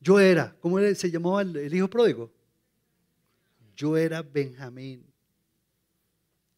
yo 0.00 0.18
era, 0.18 0.56
¿cómo 0.60 0.78
se 0.94 1.10
llamaba 1.10 1.42
el, 1.42 1.74
hijo 1.74 1.88
pródigo? 1.88 2.32
Yo 3.76 3.96
era 3.98 4.22
Benjamín. 4.22 5.04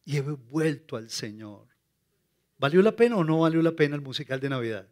Y 0.04 0.16
he 0.16 0.20
vuelto 0.20 0.96
al 0.96 1.10
Señor. 1.10 1.66
¿Valió 2.56 2.80
la 2.82 2.94
pena 2.94 3.16
o 3.16 3.24
no 3.24 3.40
valió 3.40 3.60
la 3.62 3.72
pena 3.72 3.96
el 3.96 4.00
musical 4.00 4.38
de 4.38 4.48
Navidad? 4.48 4.86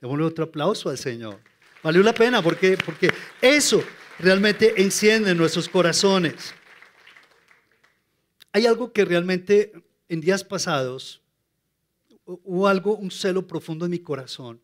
Démosle 0.00 0.24
otro 0.24 0.44
aplauso 0.44 0.90
al 0.90 0.98
Señor. 0.98 1.38
Valió 1.82 2.02
la 2.02 2.12
pena 2.12 2.42
porque, 2.42 2.78
porque 2.84 3.12
eso 3.40 3.82
realmente 4.18 4.80
enciende 4.80 5.34
nuestros 5.34 5.68
corazones. 5.68 6.54
Hay 8.52 8.66
algo 8.66 8.92
que 8.92 9.04
realmente 9.04 9.72
en 10.08 10.20
días 10.20 10.44
pasados 10.44 11.22
hubo 12.24 12.68
algo, 12.68 12.96
un 12.96 13.10
celo 13.10 13.46
profundo 13.46 13.84
en 13.84 13.90
mi 13.90 13.98
corazón. 13.98 14.60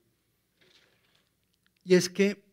Y 1.85 1.94
es 1.94 2.09
que 2.09 2.44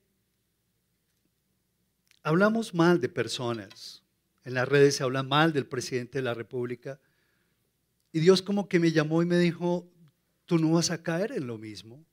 hablamos 2.24 2.74
mal 2.74 3.00
de 3.00 3.10
personas. 3.10 4.02
En 4.44 4.54
las 4.54 4.68
redes 4.68 4.96
se 4.96 5.04
habla 5.04 5.24
mal 5.24 5.54
del 5.54 5.68
presidente 5.68 6.20
de 6.20 6.24
la 6.24 6.34
República. 6.34 7.00
Y 8.12 8.20
Dios 8.20 8.42
como 8.42 8.70
que 8.70 8.80
me 8.80 8.92
llamó 8.92 9.22
y 9.22 9.26
me 9.26 9.38
dijo, 9.38 9.88
tú 10.46 10.58
no 10.58 10.72
vas 10.72 10.90
a 10.90 11.04
caer 11.04 11.34
en 11.34 11.48
lo 11.48 11.58
mismo. 11.58 12.04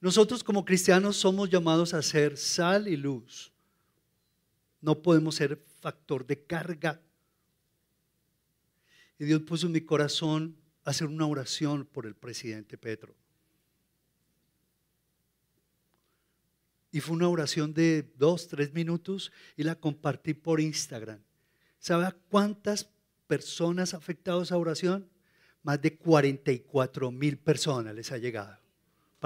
Nosotros 0.00 0.44
como 0.44 0.64
cristianos 0.64 1.16
somos 1.16 1.48
llamados 1.48 1.94
a 1.94 2.02
ser 2.02 2.36
sal 2.36 2.86
y 2.88 2.96
luz. 2.96 3.52
No 4.80 5.00
podemos 5.00 5.36
ser 5.36 5.56
factor 5.80 6.26
de 6.26 6.44
carga 6.44 7.00
y 9.18 9.24
Dios 9.24 9.42
puso 9.42 9.66
en 9.66 9.72
mi 9.72 9.80
corazón 9.80 10.56
hacer 10.84 11.06
una 11.08 11.26
oración 11.26 11.86
por 11.86 12.06
el 12.06 12.14
presidente 12.14 12.76
Petro. 12.76 13.14
Y 16.92 17.00
fue 17.00 17.16
una 17.16 17.28
oración 17.28 17.74
de 17.74 18.02
dos, 18.16 18.48
tres 18.48 18.72
minutos 18.72 19.32
y 19.56 19.64
la 19.64 19.74
compartí 19.74 20.34
por 20.34 20.60
Instagram. 20.60 21.20
¿Sabe 21.78 22.12
cuántas 22.28 22.88
personas 23.26 23.94
ha 23.94 23.96
afectado 23.96 24.42
esa 24.42 24.56
oración? 24.56 25.08
Más 25.62 25.80
de 25.80 25.96
44 25.96 27.10
mil 27.10 27.38
personas 27.38 27.94
les 27.94 28.12
ha 28.12 28.18
llegado 28.18 28.65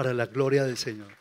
para 0.01 0.15
la 0.15 0.25
gloria 0.25 0.63
del 0.63 0.79
Señor. 0.79 1.15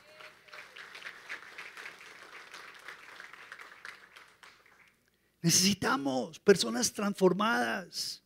Necesitamos 5.43 6.39
personas 6.39 6.91
transformadas. 6.91 8.23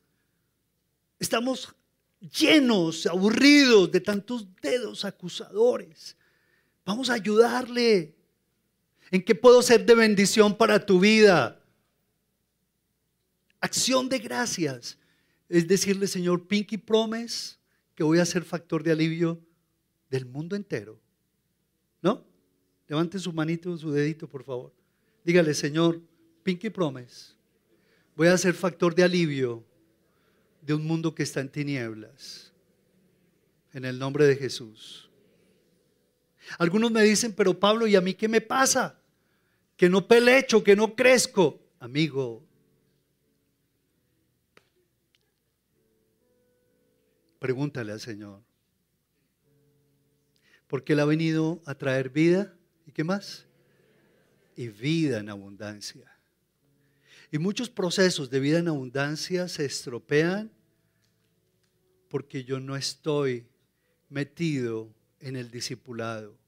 Estamos 1.18 1.74
llenos, 2.20 3.04
aburridos 3.06 3.90
de 3.90 4.00
tantos 4.00 4.46
dedos 4.62 5.04
acusadores. 5.04 6.16
Vamos 6.84 7.10
a 7.10 7.14
ayudarle. 7.14 8.14
¿En 9.10 9.24
qué 9.24 9.34
puedo 9.34 9.60
ser 9.60 9.84
de 9.84 9.96
bendición 9.96 10.56
para 10.56 10.86
tu 10.86 11.00
vida? 11.00 11.60
Acción 13.58 14.08
de 14.08 14.20
gracias. 14.20 14.98
Es 15.48 15.66
decirle, 15.66 16.06
Señor, 16.06 16.46
Pinky 16.46 16.78
Promise, 16.78 17.56
que 17.96 18.04
voy 18.04 18.20
a 18.20 18.24
ser 18.24 18.44
factor 18.44 18.84
de 18.84 18.92
alivio 18.92 19.44
del 20.14 20.26
mundo 20.26 20.54
entero. 20.54 21.00
¿No? 22.00 22.24
Levante 22.86 23.18
su 23.18 23.32
manito, 23.32 23.76
su 23.76 23.90
dedito, 23.90 24.28
por 24.28 24.44
favor. 24.44 24.72
Dígale, 25.24 25.52
Señor, 25.54 26.00
Pinky 26.44 26.70
Promise, 26.70 27.32
voy 28.14 28.28
a 28.28 28.38
ser 28.38 28.54
factor 28.54 28.94
de 28.94 29.02
alivio 29.02 29.64
de 30.62 30.72
un 30.72 30.86
mundo 30.86 31.12
que 31.12 31.24
está 31.24 31.40
en 31.40 31.48
tinieblas. 31.48 32.52
En 33.72 33.84
el 33.84 33.98
nombre 33.98 34.24
de 34.24 34.36
Jesús. 34.36 35.10
Algunos 36.58 36.92
me 36.92 37.02
dicen, 37.02 37.32
pero 37.32 37.58
Pablo, 37.58 37.88
¿y 37.88 37.96
a 37.96 38.00
mí 38.00 38.14
qué 38.14 38.28
me 38.28 38.40
pasa? 38.40 38.96
Que 39.76 39.88
no 39.88 40.06
pelecho, 40.06 40.62
que 40.62 40.76
no 40.76 40.94
crezco. 40.94 41.58
Amigo, 41.80 42.40
pregúntale 47.40 47.90
al 47.90 48.00
Señor. 48.00 48.53
Porque 50.66 50.94
Él 50.94 51.00
ha 51.00 51.04
venido 51.04 51.62
a 51.66 51.74
traer 51.74 52.10
vida. 52.10 52.56
¿Y 52.86 52.92
qué 52.92 53.04
más? 53.04 53.46
Y 54.56 54.68
vida 54.68 55.20
en 55.20 55.28
abundancia. 55.28 56.10
Y 57.30 57.38
muchos 57.38 57.68
procesos 57.68 58.30
de 58.30 58.40
vida 58.40 58.58
en 58.58 58.68
abundancia 58.68 59.48
se 59.48 59.64
estropean 59.64 60.52
porque 62.08 62.44
yo 62.44 62.60
no 62.60 62.76
estoy 62.76 63.48
metido 64.08 64.94
en 65.18 65.34
el 65.34 65.50
discipulado, 65.50 66.38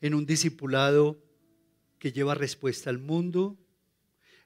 en 0.00 0.14
un 0.14 0.24
discipulado 0.24 1.22
que 1.98 2.12
lleva 2.12 2.34
respuesta 2.34 2.88
al 2.88 2.98
mundo, 2.98 3.58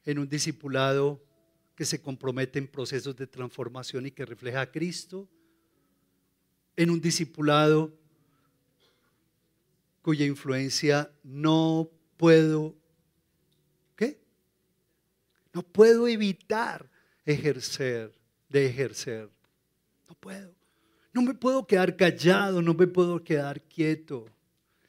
en 0.05 0.19
un 0.19 0.29
discipulado 0.29 1.25
que 1.77 1.85
se 1.85 2.01
compromete 2.01 2.59
en 2.59 2.67
procesos 2.67 3.15
de 3.15 3.29
transformación 3.29 4.07
y 4.07 4.11
que 4.11 4.27
refleja 4.27 4.63
a 4.63 4.73
Cristo, 4.73 5.29
en 6.77 6.91
un 6.91 7.01
discipulado 7.01 7.97
cuya 10.05 10.27
influencia 10.27 11.11
no 11.23 11.91
puedo, 12.19 12.77
¿qué? 13.97 14.21
No 15.55 15.63
puedo 15.63 16.07
evitar 16.07 16.91
ejercer, 17.25 18.13
de 18.51 18.67
ejercer. 18.67 19.31
No 20.07 20.15
puedo. 20.17 20.55
No 21.15 21.23
me 21.23 21.33
puedo 21.33 21.67
quedar 21.67 21.97
callado, 21.97 22.61
no 22.61 22.75
me 22.75 22.87
puedo 22.87 23.25
quedar 23.25 23.63
quieto. 23.63 24.27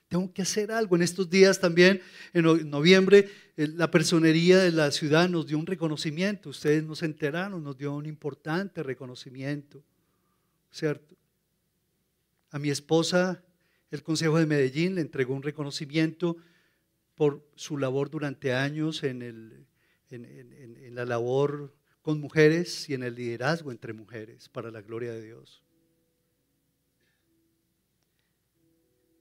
Tengo 0.10 0.34
que 0.34 0.42
hacer 0.42 0.70
algo. 0.70 0.98
En 0.98 1.02
estos 1.02 1.30
días 1.30 1.62
también, 1.62 2.02
en 2.34 2.70
noviembre, 2.70 3.30
eh, 3.56 3.70
la 3.70 3.90
personería 3.90 4.58
de 4.58 4.74
la 4.74 4.92
ciudad 4.92 5.30
nos 5.30 5.48
dio 5.48 5.58
un 5.58 5.66
reconocimiento. 5.66 6.50
Ustedes 6.50 6.84
nos 6.84 7.04
enteraron, 7.04 7.64
nos 7.64 7.78
dio 7.78 7.94
un 7.94 8.06
importante 8.06 8.84
reconocimiento. 8.84 9.82
¿Cierto? 10.72 11.16
A 12.52 12.60
mi 12.60 12.70
esposa, 12.70 13.45
el 13.96 14.04
Consejo 14.04 14.38
de 14.38 14.46
Medellín 14.46 14.96
le 14.96 15.02
entregó 15.02 15.34
un 15.34 15.42
reconocimiento 15.42 16.38
por 17.16 17.48
su 17.56 17.78
labor 17.78 18.10
durante 18.10 18.54
años 18.54 19.04
en, 19.04 19.66
la 20.10 21.06
labor 21.06 21.74
con 22.02 22.20
mujeres 22.20 22.90
y 22.90 22.94
en 22.94 23.04
el 23.04 23.16
liderazgo 23.16 23.72
entre 23.72 23.94
mujeres, 23.94 24.50
para 24.50 24.70
la 24.70 24.82
gloria 24.82 25.14
de 25.14 25.24
Dios. 25.24 25.64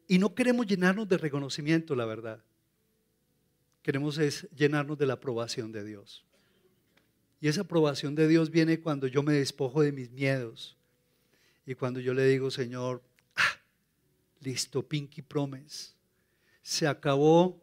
Y 0.06 0.18
no 0.18 0.34
queremos 0.34 0.66
llenarnos 0.66 1.08
de 1.08 1.16
reconocimiento, 1.16 1.94
la 1.94 2.04
verdad. 2.04 2.44
Queremos 3.82 4.18
es 4.18 4.48
llenarnos 4.54 4.98
de 4.98 5.06
la 5.06 5.14
aprobación 5.14 5.72
de 5.72 5.84
Dios. 5.84 6.24
Y 7.40 7.48
esa 7.48 7.62
aprobación 7.62 8.14
de 8.14 8.28
Dios 8.28 8.50
viene 8.50 8.80
cuando 8.80 9.06
yo 9.06 9.22
me 9.22 9.34
despojo 9.34 9.82
de 9.82 9.92
mis 9.92 10.10
miedos 10.10 10.76
y 11.66 11.74
cuando 11.74 12.00
yo 12.00 12.12
le 12.12 12.26
digo, 12.26 12.50
Señor, 12.50 13.02
listo, 14.44 14.86
Pinky 14.86 15.22
Promise. 15.22 15.94
Se 16.62 16.86
acabó 16.86 17.60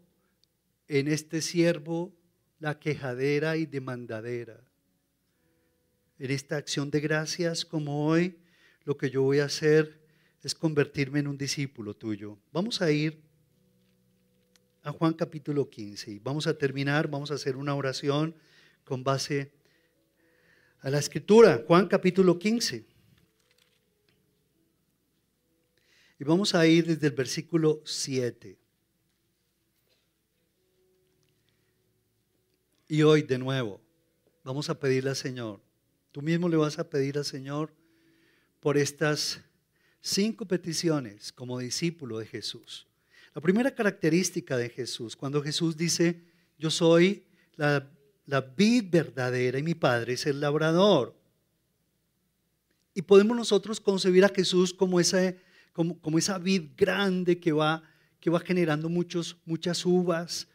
en 0.87 1.07
este 1.07 1.41
siervo 1.41 2.13
la 2.59 2.79
quejadera 2.79 3.55
y 3.55 3.65
demandadera. 3.65 4.59
En 6.19 6.31
esta 6.31 6.57
acción 6.57 6.91
de 6.91 6.99
gracias 6.99 7.65
como 7.65 8.05
hoy, 8.05 8.37
lo 8.83 8.97
que 8.97 9.09
yo 9.09 9.21
voy 9.21 9.39
a 9.39 9.45
hacer 9.45 10.01
es 10.43 10.53
convertirme 10.53 11.19
en 11.19 11.27
un 11.27 11.37
discípulo 11.37 11.95
tuyo. 11.95 12.37
Vamos 12.51 12.81
a 12.81 12.91
ir 12.91 13.21
a 14.83 14.91
Juan 14.91 15.13
capítulo 15.13 15.69
15 15.69 16.11
y 16.11 16.19
vamos 16.19 16.47
a 16.47 16.57
terminar, 16.57 17.07
vamos 17.07 17.31
a 17.31 17.35
hacer 17.35 17.55
una 17.55 17.75
oración 17.75 18.35
con 18.83 19.03
base 19.03 19.51
a 20.79 20.89
la 20.89 20.97
escritura, 20.97 21.63
Juan 21.67 21.87
capítulo 21.87 22.37
15. 22.39 22.90
Y 26.21 26.23
vamos 26.23 26.53
a 26.53 26.67
ir 26.67 26.85
desde 26.85 27.07
el 27.07 27.13
versículo 27.13 27.81
7. 27.83 28.55
Y 32.89 33.01
hoy 33.01 33.23
de 33.23 33.39
nuevo 33.39 33.81
vamos 34.43 34.69
a 34.69 34.79
pedirle 34.79 35.09
al 35.09 35.15
Señor, 35.15 35.59
tú 36.11 36.21
mismo 36.21 36.47
le 36.47 36.57
vas 36.57 36.77
a 36.77 36.87
pedir 36.87 37.17
al 37.17 37.25
Señor 37.25 37.73
por 38.59 38.77
estas 38.77 39.41
cinco 39.99 40.45
peticiones 40.45 41.33
como 41.33 41.57
discípulo 41.57 42.19
de 42.19 42.27
Jesús. 42.27 42.85
La 43.33 43.41
primera 43.41 43.73
característica 43.73 44.57
de 44.57 44.69
Jesús, 44.69 45.15
cuando 45.15 45.41
Jesús 45.41 45.75
dice, 45.75 46.21
yo 46.59 46.69
soy 46.69 47.25
la, 47.55 47.89
vid 48.55 48.91
verdadera 48.91 49.57
y 49.57 49.63
mi 49.63 49.73
Padre 49.73 50.13
es 50.13 50.27
el 50.27 50.39
labrador. 50.39 51.15
Y 52.93 53.01
podemos 53.01 53.35
nosotros 53.35 53.79
concebir 53.81 54.23
a 54.23 54.29
Jesús 54.29 54.71
como 54.71 54.99
esa, 54.99 55.33
como, 55.73 56.17
esa 56.17 56.37
vid 56.37 56.71
grande 56.75 57.39
que 57.39 57.51
va, 57.51 57.83
que 58.19 58.29
va 58.29 58.39
generando 58.39 58.89
muchos, 58.89 59.37
muchas 59.45 59.85
uvas, 59.85 60.47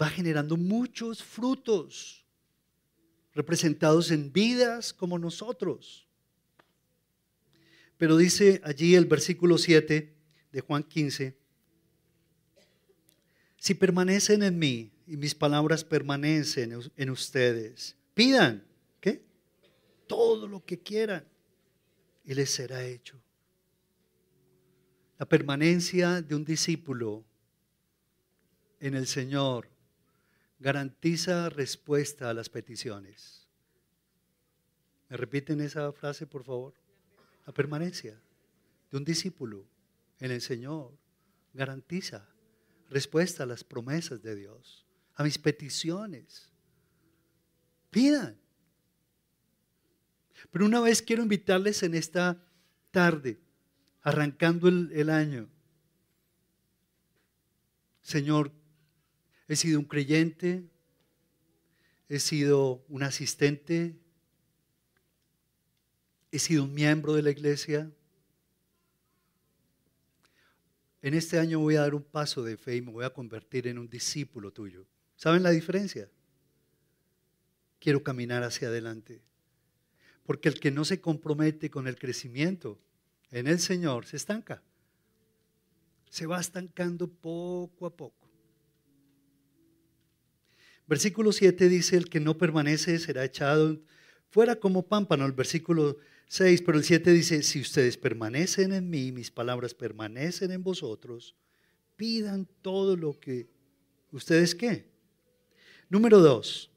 va 0.00 0.08
generando 0.08 0.56
muchos 0.56 1.22
frutos, 1.22 2.26
representados 3.32 4.10
en 4.10 4.32
vidas 4.32 4.92
como 4.92 5.18
nosotros. 5.18 6.06
Pero 7.96 8.16
dice 8.16 8.60
allí 8.64 8.94
el 8.94 9.06
versículo 9.06 9.58
7 9.58 10.14
de 10.52 10.60
Juan 10.60 10.82
15, 10.82 11.36
si 13.56 13.74
permanecen 13.74 14.42
en 14.42 14.58
mí 14.58 14.90
y 15.06 15.16
mis 15.16 15.34
palabras 15.34 15.84
permanecen 15.84 16.80
en 16.96 17.10
ustedes, 17.10 17.96
pidan, 18.14 18.64
¿qué? 19.00 19.22
Todo 20.06 20.48
lo 20.48 20.64
que 20.64 20.80
quieran 20.80 21.26
y 22.24 22.34
les 22.34 22.50
será 22.50 22.86
hecho. 22.86 23.20
La 25.20 25.26
permanencia 25.26 26.22
de 26.22 26.34
un 26.34 26.46
discípulo 26.46 27.26
en 28.80 28.94
el 28.94 29.06
Señor 29.06 29.68
garantiza 30.58 31.50
respuesta 31.50 32.30
a 32.30 32.32
las 32.32 32.48
peticiones. 32.48 33.46
¿Me 35.10 35.18
repiten 35.18 35.60
esa 35.60 35.92
frase, 35.92 36.26
por 36.26 36.42
favor? 36.42 36.72
La 37.46 37.52
permanencia 37.52 38.18
de 38.90 38.96
un 38.96 39.04
discípulo 39.04 39.66
en 40.20 40.30
el 40.30 40.40
Señor 40.40 40.96
garantiza 41.52 42.26
respuesta 42.88 43.42
a 43.42 43.46
las 43.46 43.62
promesas 43.62 44.22
de 44.22 44.34
Dios, 44.34 44.86
a 45.16 45.22
mis 45.22 45.36
peticiones. 45.36 46.50
Pidan. 47.90 48.40
Pero 50.50 50.64
una 50.64 50.80
vez 50.80 51.02
quiero 51.02 51.22
invitarles 51.22 51.82
en 51.82 51.92
esta 51.92 52.42
tarde, 52.90 53.38
arrancando 54.02 54.68
el, 54.68 55.10
año, 55.10 55.48
Señor, 58.02 58.52
he 59.48 59.56
sido 59.56 59.78
un 59.78 59.84
creyente, 59.84 60.64
he 62.08 62.18
sido 62.18 62.84
un 62.88 63.02
asistente 63.02 64.00
he 66.32 66.38
sido 66.38 66.64
un 66.64 66.74
miembro 66.74 67.14
de 67.14 67.22
la 67.22 67.30
iglesia. 67.30 67.90
En 71.02 71.14
este 71.14 71.38
año 71.38 71.58
voy 71.58 71.76
a 71.76 71.80
dar 71.80 71.94
un 71.94 72.02
paso 72.02 72.42
de 72.42 72.56
fe 72.56 72.76
y 72.76 72.82
me 72.82 72.92
voy 72.92 73.04
a 73.04 73.10
convertir 73.10 73.66
en 73.66 73.78
un 73.78 73.88
discípulo 73.88 74.52
tuyo. 74.52 74.86
¿Saben 75.16 75.42
la 75.42 75.50
diferencia? 75.50 76.08
Quiero 77.78 78.02
caminar 78.02 78.42
hacia 78.42 78.68
adelante. 78.68 79.20
Porque 80.24 80.48
el 80.48 80.60
que 80.60 80.70
no 80.70 80.84
se 80.84 81.00
compromete 81.00 81.70
con 81.70 81.88
el 81.88 81.98
crecimiento 81.98 82.78
en 83.30 83.46
el 83.46 83.60
Señor 83.60 84.06
se 84.06 84.16
estanca. 84.16 84.62
Se 86.08 86.26
va 86.26 86.40
estancando 86.40 87.08
poco 87.08 87.86
a 87.86 87.96
poco. 87.96 88.28
Versículo 90.86 91.30
7 91.30 91.68
dice, 91.68 91.96
el 91.96 92.08
que 92.08 92.18
no 92.18 92.36
permanece 92.36 92.98
será 92.98 93.24
echado 93.24 93.80
fuera 94.28 94.56
como 94.56 94.86
pámpano. 94.88 95.24
El 95.24 95.32
versículo 95.32 95.98
6, 96.26 96.62
pero 96.62 96.78
el 96.78 96.84
7 96.84 97.12
dice, 97.12 97.42
si 97.44 97.60
ustedes 97.60 97.96
permanecen 97.96 98.72
en 98.72 98.90
mí, 98.90 99.12
mis 99.12 99.30
palabras 99.30 99.72
permanecen 99.72 100.50
en 100.50 100.64
vosotros, 100.64 101.36
pidan 101.94 102.48
todo 102.60 102.96
lo 102.96 103.20
que 103.20 103.48
ustedes 104.10 104.54
qué. 104.54 104.90
Número 105.88 106.18
2, 106.18 106.70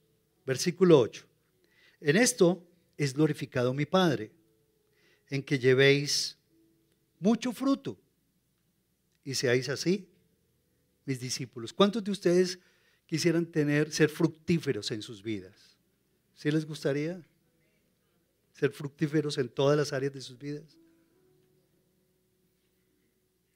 versículo 0.45 0.99
8. 0.99 1.25
En 2.01 2.17
esto 2.17 2.67
es 2.97 3.13
glorificado 3.13 3.73
mi 3.73 3.85
Padre, 3.85 4.31
en 5.29 5.41
que 5.41 5.57
llevéis 5.57 6.37
mucho 7.23 7.53
fruto 7.53 7.97
y 9.23 9.33
seáis 9.33 9.69
así, 9.69 10.09
mis 11.05 11.19
discípulos. 11.19 11.71
¿Cuántos 11.71 12.03
de 12.03 12.11
ustedes 12.11 12.59
quisieran 13.05 13.45
tener, 13.45 13.91
ser 13.91 14.09
fructíferos 14.09 14.91
en 14.91 15.01
sus 15.01 15.23
vidas? 15.23 15.77
¿Sí 16.35 16.51
les 16.51 16.65
gustaría? 16.65 17.23
ser 18.53 18.71
fructíferos 18.71 19.37
en 19.37 19.49
todas 19.49 19.75
las 19.75 19.93
áreas 19.93 20.13
de 20.13 20.21
sus 20.21 20.37
vidas. 20.37 20.77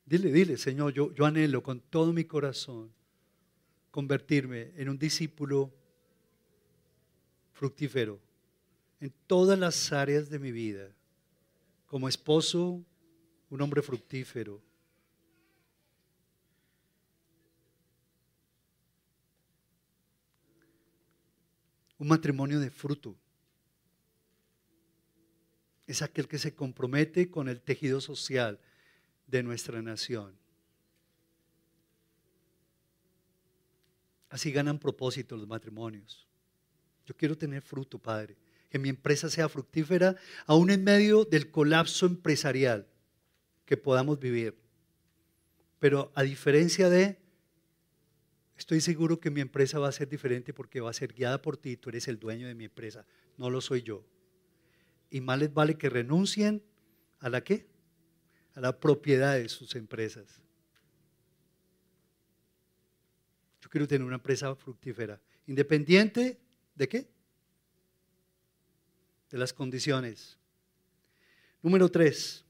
Dile, 0.05 0.31
dile, 0.31 0.57
Señor, 0.57 0.93
yo, 0.93 1.13
yo 1.13 1.25
anhelo 1.25 1.61
con 1.61 1.79
todo 1.79 2.13
mi 2.13 2.25
corazón 2.25 2.91
convertirme 3.91 4.71
en 4.75 4.89
un 4.89 4.97
discípulo 4.97 5.71
fructífero 7.53 8.19
en 8.99 9.13
todas 9.27 9.57
las 9.59 9.91
áreas 9.91 10.29
de 10.29 10.39
mi 10.39 10.51
vida. 10.51 10.89
Como 11.85 12.09
esposo, 12.09 12.83
un 13.49 13.61
hombre 13.61 13.81
fructífero. 13.81 14.61
Un 21.99 22.07
matrimonio 22.07 22.59
de 22.59 22.69
fruto 22.69 23.17
es 25.87 26.01
aquel 26.01 26.27
que 26.27 26.37
se 26.37 26.53
compromete 26.53 27.31
con 27.31 27.47
el 27.47 27.61
tejido 27.61 28.01
social 28.01 28.59
de 29.25 29.41
nuestra 29.41 29.81
nación. 29.81 30.37
Así 34.29 34.51
ganan 34.51 34.77
propósito 34.77 35.37
los 35.37 35.47
matrimonios. 35.47 36.27
Yo 37.05 37.15
quiero 37.15 37.37
tener 37.37 37.61
fruto, 37.61 37.97
Padre. 37.97 38.37
Que 38.69 38.77
mi 38.77 38.89
empresa 38.89 39.29
sea 39.29 39.47
fructífera, 39.47 40.17
aún 40.45 40.69
en 40.69 40.83
medio 40.83 41.23
del 41.23 41.49
colapso 41.49 42.05
empresarial 42.05 42.85
que 43.67 43.77
podamos 43.77 44.19
vivir. 44.19 44.57
Pero 45.77 46.11
a 46.15 46.23
diferencia 46.23 46.89
de, 46.89 47.19
estoy 48.57 48.81
seguro 48.81 49.19
que 49.19 49.29
mi 49.29 49.41
empresa 49.41 49.77
va 49.77 49.89
a 49.89 49.91
ser 49.91 50.09
diferente 50.09 50.51
porque 50.51 50.81
va 50.81 50.89
a 50.89 50.93
ser 50.93 51.13
guiada 51.13 51.39
por 51.39 51.55
ti, 51.57 51.77
tú 51.77 51.89
eres 51.89 52.07
el 52.07 52.17
dueño 52.17 52.47
de 52.47 52.55
mi 52.55 52.65
empresa, 52.65 53.05
no 53.37 53.51
lo 53.51 53.61
soy 53.61 53.83
yo 53.83 54.03
y 55.09 55.21
más 55.21 55.39
les 55.39 55.53
vale 55.53 55.77
que 55.77 55.89
renuncien 55.89 56.63
a 57.19 57.29
la 57.29 57.43
qué? 57.43 57.67
A 58.55 58.61
la 58.61 58.79
propiedad 58.79 59.35
de 59.35 59.47
sus 59.49 59.75
empresas. 59.75 60.41
Yo 63.61 63.69
quiero 63.69 63.87
tener 63.87 64.05
una 64.05 64.15
empresa 64.15 64.55
fructífera, 64.55 65.21
independiente 65.45 66.39
de 66.75 66.87
qué? 66.87 67.09
De 69.29 69.37
las 69.37 69.53
condiciones. 69.53 70.37
Número 71.61 71.89
3. 71.89 72.45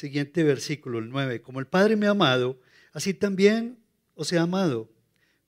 Siguiente 0.00 0.44
versículo, 0.44 0.98
el 0.98 1.10
9. 1.10 1.42
Como 1.42 1.60
el 1.60 1.66
Padre 1.66 1.94
me 1.94 2.06
ha 2.06 2.12
amado, 2.12 2.58
así 2.94 3.12
también 3.12 3.78
os 4.14 4.32
he 4.32 4.38
amado. 4.38 4.88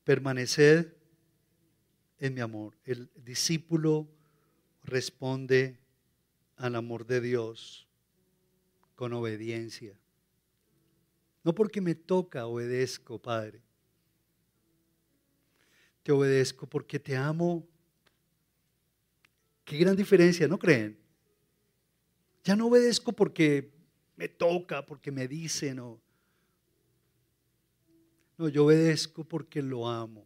Permaneced 0.04 0.92
en 2.18 2.34
mi 2.34 2.42
amor. 2.42 2.76
El 2.84 3.10
discípulo 3.16 4.10
responde 4.84 5.80
al 6.56 6.76
amor 6.76 7.06
de 7.06 7.22
Dios 7.22 7.88
con 8.94 9.14
obediencia. 9.14 9.98
No 11.44 11.54
porque 11.54 11.80
me 11.80 11.94
toca 11.94 12.44
obedezco, 12.44 13.18
Padre. 13.18 13.62
Te 16.02 16.12
obedezco 16.12 16.66
porque 16.66 17.00
te 17.00 17.16
amo. 17.16 17.66
Qué 19.64 19.78
gran 19.78 19.96
diferencia, 19.96 20.46
¿no 20.46 20.58
creen? 20.58 20.98
Ya 22.44 22.54
no 22.54 22.66
obedezco 22.66 23.14
porque 23.14 23.80
me 24.22 24.28
toca, 24.28 24.86
porque 24.86 25.10
me 25.10 25.26
dicen 25.26 25.80
o... 25.80 26.00
No, 28.38 28.48
yo 28.48 28.66
obedezco 28.66 29.24
porque 29.24 29.60
lo 29.60 29.88
amo. 29.88 30.24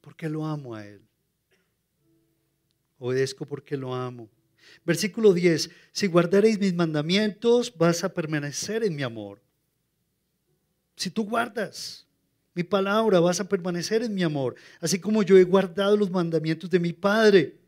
Porque 0.00 0.28
lo 0.28 0.46
amo 0.46 0.76
a 0.76 0.86
Él. 0.86 1.02
Obedezco 3.00 3.44
porque 3.44 3.76
lo 3.76 3.92
amo. 3.92 4.30
Versículo 4.84 5.32
10, 5.32 5.68
si 5.90 6.06
guardaréis 6.06 6.60
mis 6.60 6.72
mandamientos, 6.72 7.76
vas 7.76 8.04
a 8.04 8.14
permanecer 8.14 8.84
en 8.84 8.94
mi 8.94 9.02
amor. 9.02 9.42
Si 10.94 11.10
tú 11.10 11.24
guardas 11.24 12.06
mi 12.54 12.62
palabra, 12.62 13.18
vas 13.18 13.40
a 13.40 13.48
permanecer 13.48 14.04
en 14.04 14.14
mi 14.14 14.22
amor, 14.22 14.54
así 14.78 15.00
como 15.00 15.24
yo 15.24 15.36
he 15.36 15.42
guardado 15.42 15.96
los 15.96 16.08
mandamientos 16.08 16.70
de 16.70 16.78
mi 16.78 16.92
Padre 16.92 17.58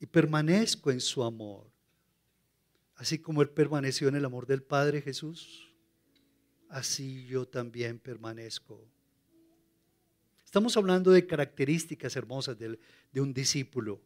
y 0.00 0.06
permanezco 0.06 0.90
en 0.90 1.00
su 1.00 1.22
amor. 1.22 1.69
Así 3.00 3.18
como 3.18 3.40
Él 3.40 3.48
permaneció 3.48 4.08
en 4.08 4.16
el 4.16 4.26
amor 4.26 4.46
del 4.46 4.62
Padre 4.62 5.00
Jesús, 5.00 5.72
así 6.68 7.24
yo 7.24 7.48
también 7.48 7.98
permanezco. 7.98 8.86
Estamos 10.44 10.76
hablando 10.76 11.10
de 11.10 11.26
características 11.26 12.14
hermosas 12.14 12.58
de, 12.58 12.78
un 13.18 13.32
discípulo. 13.32 14.02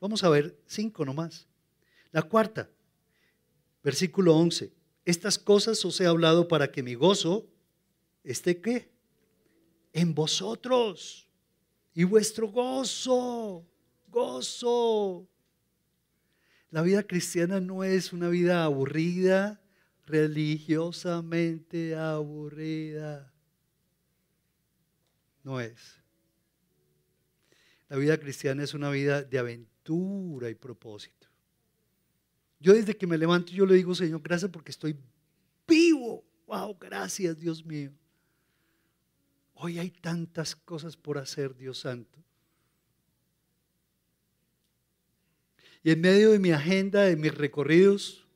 Vamos 0.00 0.22
a 0.22 0.28
ver 0.28 0.56
cinco 0.66 1.04
nomás. 1.04 1.48
La 2.12 2.22
cuarta, 2.22 2.70
versículo 3.82 4.36
11. 4.36 4.72
Estas 5.04 5.36
cosas 5.36 5.84
os 5.84 6.00
he 6.00 6.06
hablado 6.06 6.46
para 6.46 6.70
que 6.70 6.84
mi 6.84 6.94
gozo 6.94 7.44
esté 8.22 8.60
qué? 8.60 8.88
En 9.92 10.14
vosotros. 10.14 11.28
Y 11.92 12.04
vuestro 12.04 12.46
gozo, 12.46 13.66
gozo. 14.06 15.26
La 16.70 16.82
vida 16.82 17.02
cristiana 17.02 17.60
no 17.60 17.82
es 17.82 18.12
una 18.12 18.28
vida 18.28 18.64
aburrida, 18.64 19.60
religiosamente 20.06 21.96
aburrida. 21.96 23.32
No 25.44 25.60
es. 25.60 25.98
La 27.88 27.96
vida 27.96 28.18
cristiana 28.18 28.62
es 28.62 28.74
una 28.74 28.90
vida 28.90 29.22
de 29.22 29.38
aventura 29.38 30.50
y 30.50 30.54
propósito. 30.54 31.26
Yo 32.60 32.74
desde 32.74 32.96
que 32.96 33.06
me 33.06 33.16
levanto, 33.16 33.52
yo 33.52 33.64
le 33.64 33.74
digo, 33.74 33.94
Señor, 33.94 34.20
gracias 34.22 34.50
porque 34.50 34.72
estoy 34.72 34.98
vivo. 35.66 36.24
Wow, 36.46 36.76
gracias, 36.78 37.38
Dios 37.38 37.64
mío. 37.64 37.92
Hoy 39.54 39.78
hay 39.78 39.90
tantas 39.90 40.54
cosas 40.54 40.96
por 40.96 41.18
hacer, 41.18 41.56
Dios 41.56 41.78
Santo. 41.78 42.18
Y 45.82 45.90
en 45.90 46.00
medio 46.00 46.32
de 46.32 46.38
mi 46.38 46.50
agenda, 46.50 47.02
de 47.02 47.16
mis 47.16 47.34
recorridos, 47.34 48.26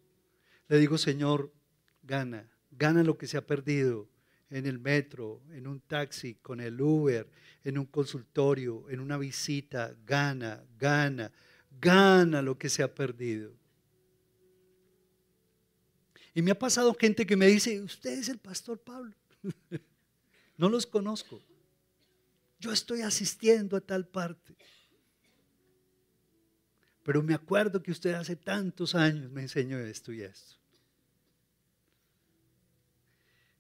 le 0.68 0.78
digo, 0.78 0.98
Señor, 0.98 1.52
gana, 2.02 2.50
gana 2.70 3.02
lo 3.02 3.18
que 3.18 3.26
se 3.26 3.36
ha 3.36 3.46
perdido 3.46 4.08
en 4.50 4.66
el 4.66 4.78
metro, 4.78 5.42
en 5.50 5.66
un 5.66 5.80
taxi, 5.80 6.34
con 6.36 6.60
el 6.60 6.80
Uber, 6.80 7.28
en 7.64 7.78
un 7.78 7.86
consultorio, 7.86 8.88
en 8.90 9.00
una 9.00 9.16
visita, 9.16 9.96
gana, 10.04 10.62
gana, 10.78 11.32
gana 11.80 12.42
lo 12.42 12.58
que 12.58 12.68
se 12.68 12.82
ha 12.82 12.94
perdido. 12.94 13.54
Y 16.34 16.42
me 16.42 16.50
ha 16.50 16.58
pasado 16.58 16.94
gente 16.94 17.26
que 17.26 17.36
me 17.36 17.46
dice, 17.46 17.80
usted 17.80 18.18
es 18.18 18.28
el 18.28 18.38
pastor 18.38 18.78
Pablo. 18.78 19.14
no 20.56 20.68
los 20.68 20.86
conozco. 20.86 21.42
Yo 22.58 22.72
estoy 22.72 23.02
asistiendo 23.02 23.76
a 23.76 23.80
tal 23.80 24.06
parte. 24.06 24.56
Pero 27.02 27.22
me 27.22 27.34
acuerdo 27.34 27.82
que 27.82 27.90
usted 27.90 28.14
hace 28.14 28.36
tantos 28.36 28.94
años 28.94 29.30
me 29.30 29.42
enseñó 29.42 29.78
esto 29.78 30.12
y 30.12 30.22
esto 30.22 30.62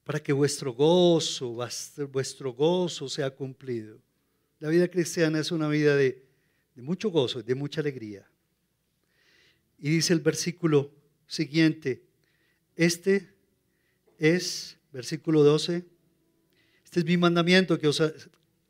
para 0.04 0.20
que 0.20 0.32
vuestro 0.32 0.72
gozo, 0.72 1.56
vuestro 2.10 2.52
gozo 2.52 3.08
sea 3.08 3.30
cumplido. 3.30 3.98
La 4.58 4.68
vida 4.68 4.88
cristiana 4.88 5.38
es 5.38 5.52
una 5.52 5.68
vida 5.68 5.96
de, 5.96 6.24
mucho 6.76 7.10
gozo, 7.10 7.42
de 7.42 7.54
mucha 7.54 7.80
alegría. 7.80 8.28
Y 9.78 9.90
dice 9.90 10.12
el 10.12 10.20
versículo 10.20 10.92
siguiente, 11.26 12.04
este 12.76 13.32
es, 14.18 14.76
versículo 14.92 15.42
12, 15.42 15.84
este 16.84 17.00
es 17.00 17.06
mi 17.06 17.16
mandamiento, 17.16 17.78
que 17.78 17.88
os 17.88 18.02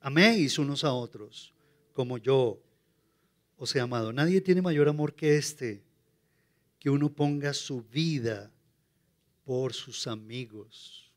améis 0.01 0.59
unos 0.59 0.85
a 0.85 0.93
otros, 0.93 1.53
como 1.93 2.19
yo 2.19 2.63
os 3.63 3.77
he 3.77 3.81
amado. 3.81 4.13
Nadie 4.13 4.41
tiene 4.41 4.61
mayor 4.61 4.89
amor 4.89 5.15
que 5.15 5.37
este, 5.37 5.85
que 6.81 6.91
uno 6.91 7.13
ponga 7.13 7.55
su 7.55 7.85
vida 7.85 8.51
por 9.45 9.73
sus 9.73 10.09
amigos. 10.09 11.09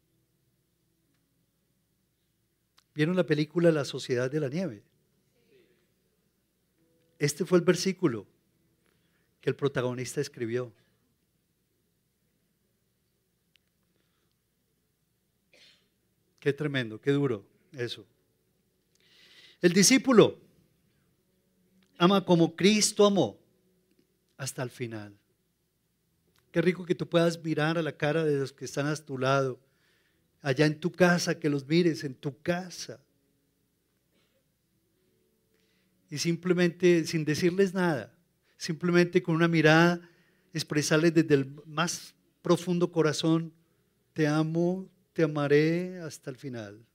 ¿Vieron 2.94 3.16
la 3.16 3.26
película 3.26 3.72
La 3.72 3.84
Sociedad 3.84 4.30
de 4.30 4.40
la 4.40 4.50
Nieve? 4.50 4.84
Este 7.18 7.46
fue 7.46 7.58
el 7.58 7.66
versículo 7.66 8.28
que 9.42 9.50
el 9.50 9.56
protagonista 9.56 10.22
escribió. 10.22 10.72
Qué 16.40 16.54
tremendo, 16.54 17.02
qué 17.02 17.10
duro 17.10 17.44
eso. 17.72 18.06
El 19.64 19.74
discípulo 19.74 20.45
ama 21.98 22.24
como 22.24 22.56
Cristo 22.56 23.06
amó 23.06 23.38
hasta 24.38 24.64
el 24.64 24.70
final. 24.70 25.16
Qué 26.52 26.62
rico 26.62 26.86
que 26.86 26.96
tú 26.96 27.08
puedas 27.08 27.42
mirar 27.44 27.78
a 27.78 27.82
la 27.82 27.98
cara 27.98 28.24
de 28.24 28.38
los 28.38 28.54
que 28.54 28.66
están 28.66 28.88
a 28.88 28.96
tu 28.96 29.18
lado, 29.18 29.60
allá 30.42 30.66
en 30.66 30.80
tu 30.80 30.92
casa, 30.92 31.40
que 31.40 31.50
los 31.50 31.68
mires 31.68 32.04
en 32.04 32.16
tu 32.16 32.42
casa. 32.42 33.00
Y 36.10 36.18
simplemente, 36.18 37.06
sin 37.06 37.26
decirles 37.26 37.74
nada, 37.74 38.14
simplemente 38.58 39.22
con 39.22 39.36
una 39.36 39.48
mirada, 39.48 40.00
expresarles 40.54 41.14
desde 41.14 41.34
el 41.34 41.62
más 41.66 42.16
profundo 42.42 42.92
corazón, 42.92 43.52
te 44.14 44.28
amo, 44.28 44.90
te 45.12 45.24
amaré 45.24 46.00
hasta 46.00 46.30
el 46.30 46.38
final, 46.38 46.86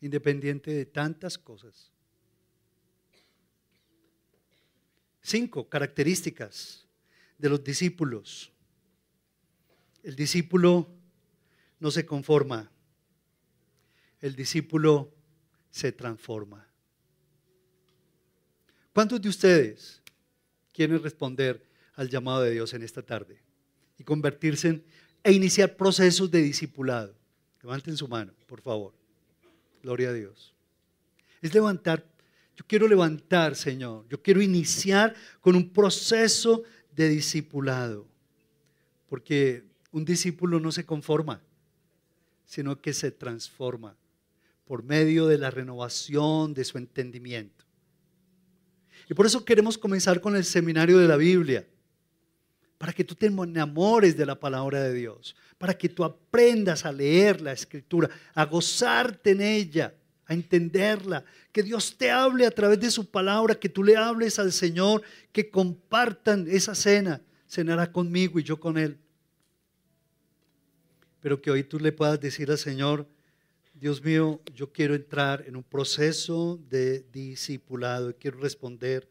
independiente 0.00 0.72
de 0.72 0.86
tantas 0.86 1.38
cosas. 1.38 1.92
Cinco 5.22 5.68
características 5.68 6.86
de 7.38 7.48
los 7.48 7.62
discípulos. 7.62 8.52
El 10.02 10.16
discípulo 10.16 10.88
no 11.80 11.90
se 11.90 12.06
conforma, 12.06 12.70
el 14.20 14.34
discípulo 14.34 15.12
se 15.70 15.92
transforma. 15.92 16.66
¿Cuántos 18.92 19.20
de 19.22 19.28
ustedes 19.28 20.02
quieren 20.72 21.02
responder 21.02 21.64
al 21.94 22.08
llamado 22.08 22.42
de 22.42 22.50
Dios 22.50 22.74
en 22.74 22.82
esta 22.82 23.02
tarde 23.02 23.40
y 23.96 24.04
convertirse 24.04 24.68
en, 24.68 24.84
e 25.22 25.32
iniciar 25.32 25.76
procesos 25.76 26.30
de 26.30 26.42
discipulado? 26.42 27.14
Levanten 27.62 27.96
su 27.96 28.08
mano, 28.08 28.32
por 28.46 28.60
favor. 28.60 28.94
Gloria 29.82 30.08
a 30.08 30.12
Dios. 30.12 30.54
Es 31.42 31.54
levantar, 31.54 32.04
yo 32.58 32.64
quiero 32.66 32.88
levantar, 32.88 33.54
Señor, 33.54 34.04
yo 34.08 34.20
quiero 34.20 34.42
iniciar 34.42 35.14
con 35.40 35.54
un 35.54 35.70
proceso 35.70 36.64
de 36.90 37.08
discipulado, 37.08 38.04
porque 39.08 39.62
un 39.92 40.04
discípulo 40.04 40.58
no 40.58 40.72
se 40.72 40.84
conforma, 40.84 41.40
sino 42.44 42.80
que 42.82 42.92
se 42.92 43.12
transforma 43.12 43.96
por 44.64 44.82
medio 44.82 45.28
de 45.28 45.38
la 45.38 45.52
renovación 45.52 46.52
de 46.52 46.64
su 46.64 46.78
entendimiento. 46.78 47.64
Y 49.08 49.14
por 49.14 49.24
eso 49.24 49.44
queremos 49.44 49.78
comenzar 49.78 50.20
con 50.20 50.34
el 50.34 50.44
seminario 50.44 50.98
de 50.98 51.06
la 51.06 51.16
Biblia, 51.16 51.64
para 52.76 52.92
que 52.92 53.04
tú 53.04 53.14
te 53.14 53.26
enamores 53.26 54.16
de 54.16 54.26
la 54.26 54.38
palabra 54.38 54.82
de 54.82 54.94
Dios, 54.94 55.36
para 55.58 55.78
que 55.78 55.88
tú 55.88 56.02
aprendas 56.02 56.84
a 56.84 56.90
leer 56.90 57.40
la 57.40 57.52
escritura, 57.52 58.10
a 58.34 58.44
gozarte 58.46 59.30
en 59.30 59.42
ella, 59.42 59.94
a 60.28 60.34
entenderla, 60.34 61.24
que 61.50 61.62
Dios 61.62 61.96
te 61.96 62.10
hable 62.10 62.46
a 62.46 62.50
través 62.50 62.78
de 62.78 62.90
su 62.90 63.10
palabra, 63.10 63.54
que 63.54 63.70
tú 63.70 63.82
le 63.82 63.96
hables 63.96 64.38
al 64.38 64.52
Señor, 64.52 65.02
que 65.32 65.50
compartan 65.50 66.46
esa 66.48 66.74
cena, 66.74 67.22
cenará 67.48 67.90
conmigo 67.90 68.38
y 68.38 68.42
yo 68.42 68.60
con 68.60 68.76
Él. 68.76 68.98
Pero 71.20 71.40
que 71.40 71.50
hoy 71.50 71.64
tú 71.64 71.80
le 71.80 71.92
puedas 71.92 72.20
decir 72.20 72.50
al 72.50 72.58
Señor, 72.58 73.06
Dios 73.72 74.04
mío, 74.04 74.42
yo 74.54 74.70
quiero 74.70 74.94
entrar 74.94 75.44
en 75.46 75.56
un 75.56 75.62
proceso 75.62 76.60
de 76.68 77.06
discipulado 77.10 78.10
y 78.10 78.14
quiero 78.14 78.38
responder 78.38 79.08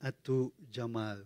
a 0.00 0.12
tu 0.12 0.52
llamado. 0.70 1.24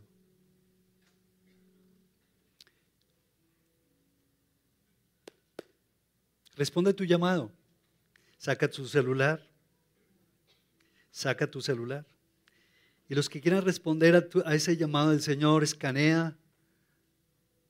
Responde 6.55 6.91
a 6.91 6.97
tu 6.97 7.05
llamado. 7.05 7.58
Saca 8.39 8.69
tu 8.71 8.87
celular. 8.87 9.45
Saca 11.11 11.51
tu 11.51 11.61
celular. 11.61 12.07
Y 13.09 13.15
los 13.15 13.29
que 13.29 13.41
quieran 13.41 13.65
responder 13.65 14.15
a, 14.15 14.49
a 14.49 14.55
ese 14.55 14.77
llamado 14.77 15.11
del 15.11 15.23
Señor, 15.23 15.65
escanea 15.65 16.37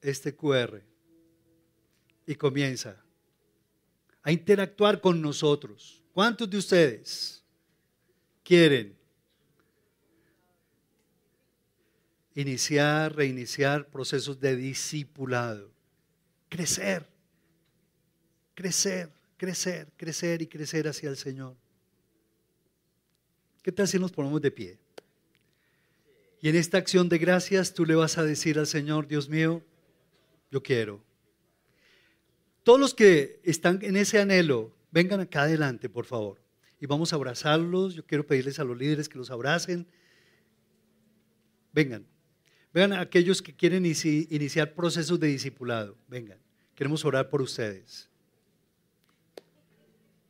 este 0.01 0.35
QR 0.37 0.83
y 2.27 2.35
comienza 2.35 3.03
a 4.23 4.31
interactuar 4.31 5.01
con 5.01 5.23
nosotros. 5.23 6.03
¿Cuántos 6.13 6.51
de 6.51 6.59
ustedes 6.59 7.43
quieren 8.43 8.99
iniciar, 12.35 13.15
reiniciar 13.15 13.89
procesos 13.89 14.39
de 14.39 14.57
discipulado? 14.57 15.73
Crecer, 16.49 17.07
crecer, 18.55 19.18
crecer, 19.39 19.89
crecer 19.97 20.43
y 20.43 20.47
crecer 20.47 20.87
hacia 20.87 21.09
el 21.09 21.17
Señor. 21.17 21.57
¿Qué 23.63 23.73
tal 23.73 23.89
si 23.89 23.99
nos 23.99 24.13
ponemos 24.13 24.43
de 24.43 24.51
pie? 24.51 24.79
Y 26.43 26.51
en 26.51 26.57
esta 26.57 26.77
acción 26.77 27.09
de 27.09 27.17
gracias 27.17 27.73
tú 27.73 27.87
le 27.87 27.95
vas 27.95 28.19
a 28.19 28.25
decir 28.25 28.59
al 28.59 28.67
Señor, 28.67 29.09
Dios 29.09 29.31
mío, 29.31 29.63
yo 30.51 30.63
quiero 30.63 31.09
todos 32.69 32.79
los 32.79 32.93
que 32.93 33.41
están 33.45 33.79
en 33.81 33.97
ese 33.97 34.21
anhelo, 34.21 34.75
vengan 34.91 35.21
acá 35.21 35.45
adelante, 35.45 35.89
por 35.89 36.05
favor. 36.05 36.39
Y 36.79 36.85
vamos 36.85 37.15
a 37.15 37.17
abrazarlos. 37.17 37.95
Yo 37.95 38.05
quiero 38.05 38.27
pedirles 38.27 38.59
a 38.59 38.65
los 38.65 38.77
líderes 38.77 39.09
que 39.09 39.17
los 39.17 39.31
abracen. 39.31 39.87
Vengan. 41.73 42.05
Vengan 42.75 42.93
a 42.93 43.01
aquellos 43.01 43.41
que 43.41 43.57
quieren 43.57 43.87
iniciar 43.87 44.75
procesos 44.75 45.19
de 45.19 45.29
discipulado. 45.29 45.97
Vengan. 46.09 46.37
Queremos 46.75 47.07
orar 47.07 47.31
por 47.31 47.41
ustedes. 47.41 48.11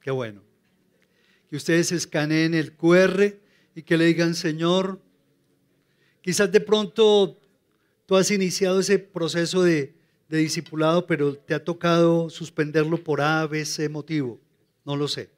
Qué 0.09 0.13
bueno. 0.13 0.41
Que 1.51 1.57
ustedes 1.57 1.93
escaneen 1.93 2.55
el 2.55 2.75
QR 2.75 3.37
y 3.75 3.83
que 3.83 3.99
le 3.99 4.07
digan, 4.07 4.35
Señor, 4.35 5.03
quizás 6.23 6.51
de 6.51 6.63
pronto 6.63 7.39
tú 8.07 8.17
has 8.17 8.31
iniciado 8.31 8.81
ese 8.81 8.99
proceso 8.99 9.63
de 9.63 9.99
de 10.31 10.39
discipulado, 10.39 11.07
pero 11.07 11.37
te 11.37 11.53
ha 11.53 11.63
tocado 11.63 12.29
suspenderlo 12.31 13.05
por 13.05 13.21
A, 13.21 13.47
B, 13.47 13.67
C 13.67 13.91
motivo. 13.91 14.41
No 14.83 14.97
lo 14.97 15.09
sé. 15.09 15.31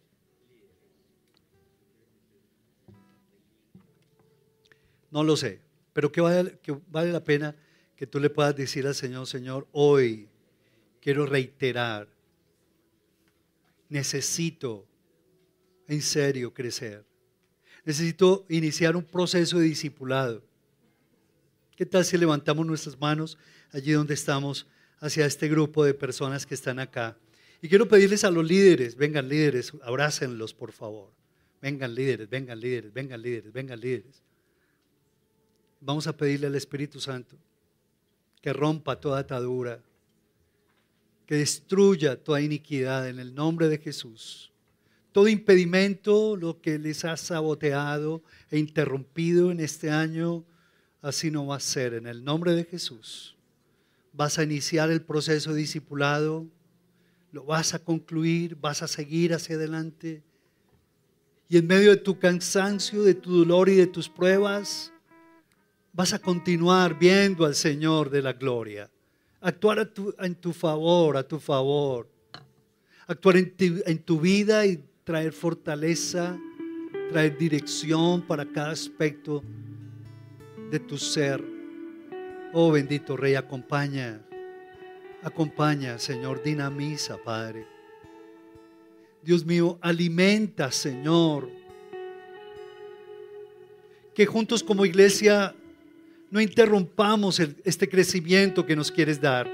No 5.11 5.25
lo 5.25 5.37
sé. 5.37 5.61
Pero 5.93 6.13
que 6.13 6.21
vale, 6.21 6.59
que 6.63 6.77
vale 6.89 7.11
la 7.11 7.25
pena 7.25 7.57
que 7.97 8.07
tú 8.07 8.21
le 8.21 8.31
puedas 8.31 8.55
decir 8.55 8.87
al 8.87 8.95
Señor, 8.95 9.27
Señor, 9.27 9.67
hoy 9.73 10.29
quiero 11.01 11.27
reiterar, 11.27 12.09
necesito 13.91 14.87
en 15.87 16.01
serio 16.01 16.55
crecer. 16.55 17.05
Necesito 17.85 18.47
iniciar 18.49 18.97
un 18.97 19.05
proceso 19.05 19.59
de 19.59 19.67
discipulado. 19.67 20.43
¿Qué 21.77 21.85
tal 21.85 22.07
si 22.07 22.17
levantamos 22.17 22.65
nuestras 22.65 22.99
manos 22.99 23.37
allí 23.73 23.93
donde 23.93 24.15
estamos? 24.15 24.67
hacia 25.01 25.27
este 25.27 25.49
grupo 25.49 25.85
de 25.85 25.95
personas 25.95 26.47
que 26.47 26.55
están 26.55 26.79
acá. 26.79 27.17
Y 27.63 27.69
quiero 27.69 27.89
pedirles 27.89 28.25
a 28.25 28.31
los 28.31 28.47
líderes, 28.47 28.97
vengan 28.97 29.29
líderes, 29.29 29.73
abrácenlos 29.83 30.55
por 30.55 30.73
favor. 30.73 31.11
Vengan 31.61 31.95
líderes, 31.95 32.29
vengan 32.29 32.59
líderes, 32.61 32.93
vengan 32.93 33.21
líderes, 33.21 33.53
vengan 33.53 33.81
líderes. 33.81 34.23
Vamos 35.81 36.07
a 36.07 36.17
pedirle 36.17 36.47
al 36.47 36.55
Espíritu 36.55 37.01
Santo 37.01 37.37
que 38.41 38.53
rompa 38.53 38.99
toda 38.99 39.19
atadura, 39.19 39.83
que 41.31 41.37
destruya 41.37 42.23
toda 42.23 42.43
iniquidad 42.43 43.09
en 43.09 43.19
el 43.21 43.35
nombre 43.35 43.71
de 43.71 43.79
Jesús. 43.79 44.53
Todo 45.13 45.29
impedimento, 45.29 46.37
lo 46.37 46.61
que 46.61 46.79
les 46.79 47.07
ha 47.07 47.17
saboteado 47.17 48.23
e 48.51 48.59
interrumpido 48.59 49.51
en 49.51 49.61
este 49.61 49.91
año, 49.91 50.45
así 51.01 51.31
no 51.31 51.47
va 51.47 51.57
a 51.57 51.61
ser 51.61 51.95
en 51.95 52.07
el 52.07 52.23
nombre 52.23 52.53
de 52.53 52.65
Jesús 52.65 53.37
vas 54.13 54.39
a 54.39 54.43
iniciar 54.43 54.91
el 54.91 55.03
proceso 55.03 55.55
discipulado, 55.55 56.47
lo 57.33 57.45
vas 57.45 57.75
a 57.75 57.79
concluir, 57.79 58.57
vas 58.57 58.83
a 58.83 58.89
seguir 58.89 59.33
hacia 59.35 59.57
adelante. 59.57 60.23
Y 61.49 61.57
en 61.59 61.67
medio 61.67 61.91
de 61.91 61.97
tu 61.97 62.19
cansancio, 62.19 63.03
de 63.03 63.15
tu 63.15 63.39
dolor 63.39 63.69
y 63.69 63.77
de 63.77 63.87
tus 63.87 64.09
pruebas, 64.09 64.93
vas 65.93 66.13
a 66.13 66.19
continuar 66.19 66.99
viendo 66.99 67.45
al 67.45 67.55
Señor 67.55 68.11
de 68.11 68.23
la 68.23 68.33
gloria. 68.33 68.91
Actuar 69.41 69.91
en 70.19 70.35
tu 70.35 70.53
favor, 70.53 71.17
a 71.17 71.23
tu 71.23 71.39
favor. 71.39 72.07
Actuar 73.07 73.37
en 73.39 73.55
en 73.59 73.99
tu 73.99 74.21
vida 74.21 74.67
y 74.67 74.85
traer 75.05 75.33
fortaleza, 75.33 76.39
traer 77.11 77.37
dirección 77.39 78.23
para 78.23 78.45
cada 78.45 78.71
aspecto 78.71 79.43
de 80.71 80.79
tu 80.79 80.99
ser. 80.99 81.43
Oh 82.53 82.71
bendito 82.71 83.17
Rey, 83.17 83.35
acompaña, 83.35 84.21
acompaña, 85.23 85.99
Señor, 85.99 86.43
dinamiza, 86.43 87.17
Padre. 87.17 87.67
Dios 89.23 89.45
mío, 89.45 89.79
alimenta, 89.81 90.71
Señor. 90.71 91.49
Que 94.15 94.27
juntos 94.27 94.63
como 94.63 94.85
iglesia 94.85 95.55
no 96.31 96.41
interrumpamos 96.41 97.41
este 97.65 97.89
crecimiento 97.89 98.65
que 98.65 98.77
nos 98.77 98.91
quieres 98.91 99.21
dar. 99.21 99.51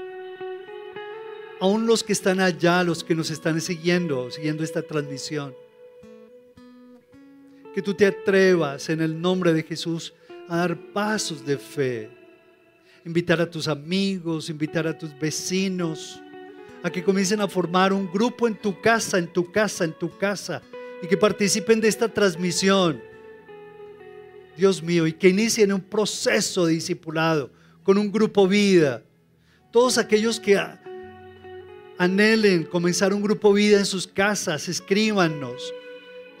Aún 1.59 1.87
los 1.87 2.03
que 2.03 2.13
están 2.13 2.39
allá, 2.39 2.83
los 2.83 3.03
que 3.03 3.15
nos 3.15 3.31
están 3.31 3.59
siguiendo, 3.61 4.29
siguiendo 4.29 4.63
esta 4.63 4.83
transmisión. 4.83 5.55
Que 7.73 7.81
tú 7.81 7.95
te 7.95 8.05
atrevas 8.05 8.89
en 8.89 9.01
el 9.01 9.19
nombre 9.19 9.53
de 9.53 9.63
Jesús 9.63 10.13
a 10.47 10.57
dar 10.57 10.77
pasos 10.93 11.43
de 11.43 11.57
fe. 11.57 12.09
Invitar 13.05 13.41
a 13.41 13.49
tus 13.49 13.67
amigos, 13.67 14.49
invitar 14.49 14.85
a 14.85 14.95
tus 14.95 15.17
vecinos, 15.17 16.21
a 16.83 16.91
que 16.91 17.03
comiencen 17.03 17.41
a 17.41 17.47
formar 17.47 17.91
un 17.91 18.11
grupo 18.11 18.47
en 18.47 18.55
tu 18.55 18.79
casa, 18.79 19.17
en 19.17 19.27
tu 19.27 19.51
casa, 19.51 19.83
en 19.83 19.93
tu 19.93 20.15
casa, 20.17 20.61
y 21.01 21.07
que 21.07 21.17
participen 21.17 21.81
de 21.81 21.87
esta 21.87 22.07
transmisión. 22.07 23.01
Dios 24.57 24.81
mío, 24.81 25.05
y 25.05 25.13
que 25.13 25.29
inicien 25.29 25.71
un 25.71 25.81
proceso 25.81 26.65
de 26.65 26.73
discipulado 26.73 27.51
con 27.83 27.97
un 27.97 28.11
grupo 28.11 28.47
vida. 28.47 29.03
Todos 29.71 29.97
aquellos 29.97 30.39
que 30.39 30.59
anhelen 31.97 32.63
comenzar 32.63 33.13
un 33.13 33.21
grupo 33.21 33.53
vida 33.53 33.77
en 33.77 33.85
sus 33.85 34.07
casas, 34.07 34.67
escríbanos. 34.67 35.73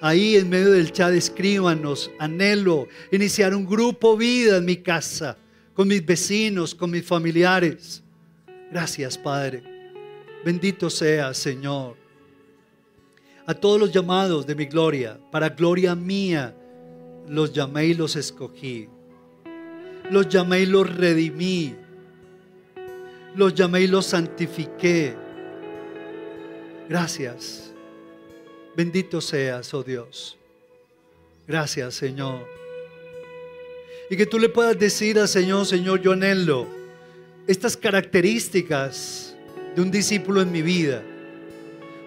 Ahí 0.01 0.35
en 0.35 0.49
medio 0.49 0.71
del 0.71 0.91
chat, 0.91 1.13
escríbanos. 1.13 2.11
Anhelo 2.19 2.87
iniciar 3.11 3.53
un 3.55 3.65
grupo 3.65 4.17
vida 4.17 4.57
en 4.57 4.65
mi 4.65 4.77
casa, 4.77 5.37
con 5.73 5.87
mis 5.87 6.05
vecinos, 6.05 6.73
con 6.73 6.89
mis 6.89 7.05
familiares. 7.05 8.03
Gracias, 8.71 9.17
Padre. 9.17 9.63
Bendito 10.43 10.89
sea, 10.89 11.33
Señor. 11.33 11.95
A 13.45 13.53
todos 13.53 13.79
los 13.79 13.91
llamados 13.91 14.45
de 14.45 14.55
mi 14.55 14.65
gloria, 14.65 15.19
para 15.31 15.49
gloria 15.49 15.95
mía, 15.95 16.53
los 17.27 17.53
llamé 17.53 17.87
y 17.87 17.93
los 17.93 18.15
escogí. 18.15 18.89
Los 20.09 20.27
llamé 20.29 20.61
y 20.61 20.65
los 20.65 20.95
redimí. 20.95 21.75
Los 23.35 23.53
llamé 23.53 23.81
y 23.81 23.87
los 23.87 24.05
santifiqué 24.05 25.15
Gracias. 26.89 27.73
Bendito 28.75 29.19
seas, 29.19 29.73
oh 29.73 29.83
Dios. 29.83 30.37
Gracias, 31.47 31.95
Señor. 31.95 32.47
Y 34.09 34.15
que 34.15 34.25
tú 34.25 34.39
le 34.39 34.47
puedas 34.47 34.79
decir 34.79 35.19
al 35.19 35.27
Señor, 35.27 35.65
Señor, 35.65 36.01
yo 36.01 36.13
anhelo 36.13 36.65
estas 37.45 37.75
características 37.75 39.35
de 39.75 39.81
un 39.81 39.91
discípulo 39.91 40.41
en 40.41 40.51
mi 40.51 40.61
vida. 40.61 41.03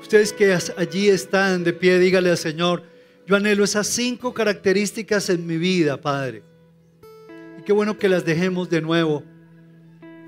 Ustedes 0.01 0.33
que 0.33 0.57
allí 0.77 1.09
están 1.09 1.63
de 1.63 1.75
pie, 1.75 1.99
dígale 1.99 2.31
al 2.31 2.39
Señor, 2.39 2.83
yo 3.31 3.37
anhelo 3.37 3.63
esas 3.63 3.87
cinco 3.87 4.35
características 4.35 5.31
en 5.31 5.47
mi 5.47 5.57
vida, 5.57 6.01
Padre. 6.01 6.43
Y 7.61 7.63
qué 7.63 7.73
bueno 7.73 7.97
que 7.97 8.09
las 8.09 8.25
dejemos 8.25 8.69
de 8.69 8.81
nuevo. 8.81 9.23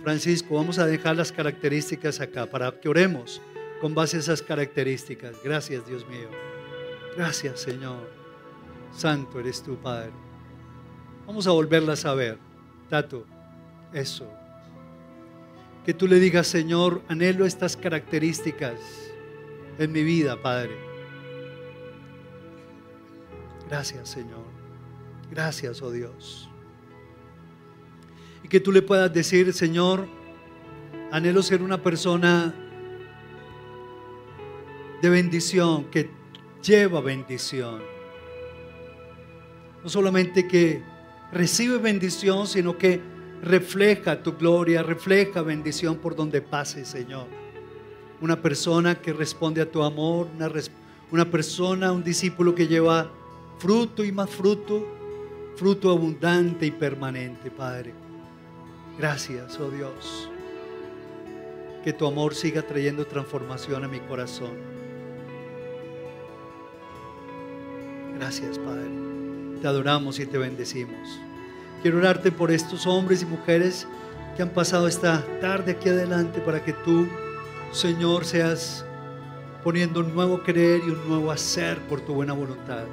Francisco, 0.05 0.55
vamos 0.55 0.79
a 0.79 0.87
dejar 0.87 1.17
las 1.17 1.33
características 1.33 2.21
acá 2.21 2.47
para 2.47 2.71
que 2.71 2.89
oremos 2.89 3.43
con 3.81 3.93
base 3.93 4.19
a 4.19 4.21
esas 4.21 4.41
características. 4.41 5.35
Gracias, 5.43 5.85
Dios 5.85 6.07
mío. 6.07 6.29
Gracias, 7.17 7.59
Señor. 7.59 8.09
Santo 8.97 9.41
eres 9.41 9.61
tú, 9.65 9.77
Padre. 9.79 10.13
Vamos 11.27 11.49
a 11.49 11.51
volverlas 11.51 12.05
a 12.05 12.15
ver. 12.15 12.39
Tato, 12.89 13.27
eso. 13.93 14.31
Que 15.85 15.93
tú 15.93 16.07
le 16.07 16.21
digas, 16.21 16.47
Señor, 16.47 17.03
anhelo 17.09 17.47
estas 17.47 17.77
características 17.77 18.79
en 19.81 19.91
mi 19.91 20.05
vida, 20.05 20.41
Padre. 20.41 20.92
Gracias, 23.73 24.11
Señor. 24.11 24.45
Gracias, 25.31 25.81
oh 25.81 25.91
Dios. 25.91 26.47
Y 28.45 28.49
que 28.49 28.61
tú 28.61 28.71
le 28.71 28.83
puedas 28.83 29.11
decir, 29.15 29.51
Señor, 29.55 30.07
anhelo 31.11 31.43
ser 31.43 31.63
una 31.63 31.83
persona 31.83 32.55
de 35.01 35.09
bendición, 35.09 35.87
que 35.87 36.11
lleva 36.63 37.01
bendición. 37.01 37.81
No 39.83 39.89
solamente 39.89 40.47
que 40.47 40.83
recibe 41.33 41.79
bendición, 41.79 42.47
sino 42.47 42.77
que 42.77 43.01
refleja 43.41 44.23
tu 44.23 44.37
gloria, 44.37 44.83
refleja 44.83 45.41
bendición 45.41 45.97
por 45.97 46.15
donde 46.15 46.43
pase, 46.43 46.85
Señor. 46.85 47.27
Una 48.21 48.43
persona 48.43 48.97
que 48.97 49.15
responde 49.15 49.63
a 49.63 49.71
tu 49.71 49.83
amor, 49.83 50.29
una, 51.11 51.25
persona, 51.25 51.91
un 51.91 52.05
discípulo 52.05 52.55
que 52.55 52.67
lleva 52.69 53.11
fruto 53.63 54.03
y 54.03 54.11
más 54.11 54.29
fruto, 54.29 54.85
fruto 55.55 55.93
abundante 55.93 56.67
y 56.67 56.73
permanente, 56.73 57.49
Padre. 57.49 57.95
Gracias, 58.99 59.57
oh 59.61 59.71
Dios. 59.71 60.29
Que 61.85 61.93
tu 61.93 62.05
amor 62.05 62.35
siga 62.35 62.63
trayendo 62.63 63.07
transformación 63.07 63.85
a 63.85 63.89
mi 63.89 64.01
corazón. 64.01 64.51
Gracias, 68.17 68.59
Padre. 68.59 68.91
Te 69.61 69.69
adoramos 69.69 70.19
y 70.19 70.27
te 70.27 70.39
bendecimos. 70.39 71.21
Quiero 71.83 71.99
orarte 71.99 72.33
por 72.33 72.51
estos 72.51 72.85
hombres 72.89 73.23
y 73.23 73.27
mujeres 73.27 73.87
que 74.37 74.43
han 74.43 74.51
pasado 74.51 74.89
esta 74.89 75.25
tarde 75.41 75.73
aquí 75.73 75.89
adelante 75.89 76.41
para 76.41 76.65
que 76.65 76.73
tú, 76.73 77.07
Señor, 77.71 78.25
seas 78.25 78.85
poniendo 79.63 80.01
un 80.01 80.13
nuevo 80.13 80.43
creer 80.43 80.81
y 80.85 80.91
un 80.91 81.09
nuevo 81.09 81.31
hacer 81.31 81.79
por 81.83 82.01
tu 82.01 82.13
buena 82.13 82.33
voluntad. 82.33 82.87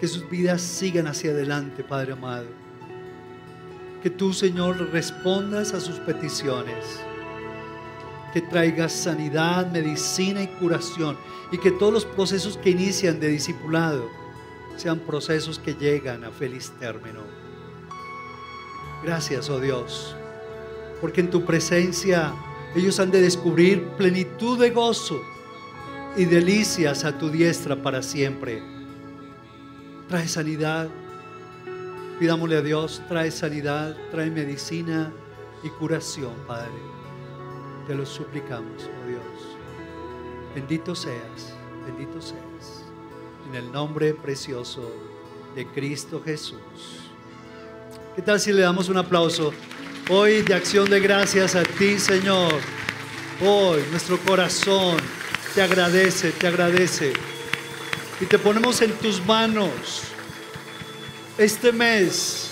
Que 0.00 0.08
sus 0.08 0.28
vidas 0.28 0.62
sigan 0.62 1.06
hacia 1.06 1.30
adelante, 1.30 1.84
Padre 1.84 2.12
amado. 2.12 2.46
Que 4.02 4.10
tú, 4.10 4.32
Señor, 4.32 4.90
respondas 4.90 5.74
a 5.74 5.80
sus 5.80 5.96
peticiones 5.96 7.00
que 8.32 8.40
traiga 8.40 8.88
sanidad, 8.88 9.70
medicina 9.70 10.42
y 10.42 10.46
curación. 10.46 11.16
Y 11.52 11.58
que 11.58 11.70
todos 11.72 11.92
los 11.92 12.04
procesos 12.04 12.56
que 12.56 12.70
inician 12.70 13.18
de 13.18 13.28
discipulado 13.28 14.08
sean 14.76 15.00
procesos 15.00 15.58
que 15.58 15.74
llegan 15.74 16.24
a 16.24 16.30
feliz 16.30 16.72
término. 16.78 17.20
Gracias, 19.02 19.48
oh 19.48 19.58
Dios, 19.58 20.14
porque 21.00 21.22
en 21.22 21.30
tu 21.30 21.44
presencia 21.44 22.32
ellos 22.74 23.00
han 23.00 23.10
de 23.10 23.20
descubrir 23.20 23.82
plenitud 23.96 24.58
de 24.58 24.70
gozo 24.70 25.20
y 26.16 26.24
delicias 26.24 27.04
a 27.04 27.18
tu 27.18 27.30
diestra 27.30 27.82
para 27.82 28.02
siempre. 28.02 28.62
Trae 30.10 30.26
sanidad. 30.26 30.88
Pidámosle 32.18 32.56
a 32.56 32.62
Dios, 32.62 33.00
trae 33.06 33.30
sanidad, 33.30 33.96
trae 34.10 34.28
medicina 34.28 35.12
y 35.62 35.68
curación, 35.68 36.34
Padre. 36.48 36.72
Te 37.86 37.94
lo 37.94 38.04
suplicamos, 38.04 38.90
oh 38.90 39.08
Dios. 39.08 39.22
Bendito 40.52 40.96
seas, 40.96 41.54
bendito 41.86 42.20
seas. 42.20 42.84
En 43.48 43.54
el 43.54 43.70
nombre 43.70 44.12
precioso 44.12 44.92
de 45.54 45.64
Cristo 45.68 46.20
Jesús. 46.24 46.58
¿Qué 48.16 48.22
tal 48.22 48.40
si 48.40 48.52
le 48.52 48.62
damos 48.62 48.88
un 48.88 48.96
aplauso 48.96 49.52
hoy 50.08 50.42
de 50.42 50.54
acción 50.54 50.90
de 50.90 50.98
gracias 50.98 51.54
a 51.54 51.62
ti, 51.62 52.00
Señor? 52.00 52.54
Hoy 53.46 53.84
nuestro 53.92 54.18
corazón 54.18 54.96
te 55.54 55.62
agradece, 55.62 56.32
te 56.32 56.48
agradece. 56.48 57.12
Y 58.20 58.26
te 58.26 58.38
ponemos 58.38 58.80
en 58.82 58.92
tus 58.98 59.24
manos 59.24 60.02
este 61.38 61.72
mes 61.72 62.50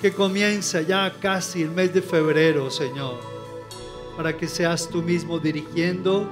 que 0.00 0.12
comienza 0.12 0.82
ya 0.82 1.12
casi 1.20 1.62
el 1.62 1.70
mes 1.70 1.94
de 1.94 2.02
febrero, 2.02 2.70
Señor 2.70 3.32
para 4.16 4.36
que 4.36 4.46
seas 4.46 4.88
tú 4.88 5.02
mismo 5.02 5.38
dirigiendo, 5.38 6.28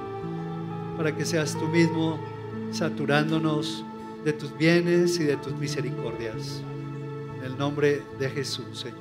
para 0.97 1.15
que 1.15 1.25
seas 1.25 1.57
tú 1.57 1.67
mismo 1.67 2.19
saturándonos 2.71 3.83
de 4.23 4.33
tus 4.33 4.55
bienes 4.55 5.19
y 5.19 5.23
de 5.23 5.37
tus 5.37 5.53
misericordias. 5.55 6.61
En 7.37 7.43
el 7.43 7.57
nombre 7.57 8.03
de 8.19 8.29
Jesús, 8.29 8.79
Señor. 8.79 9.00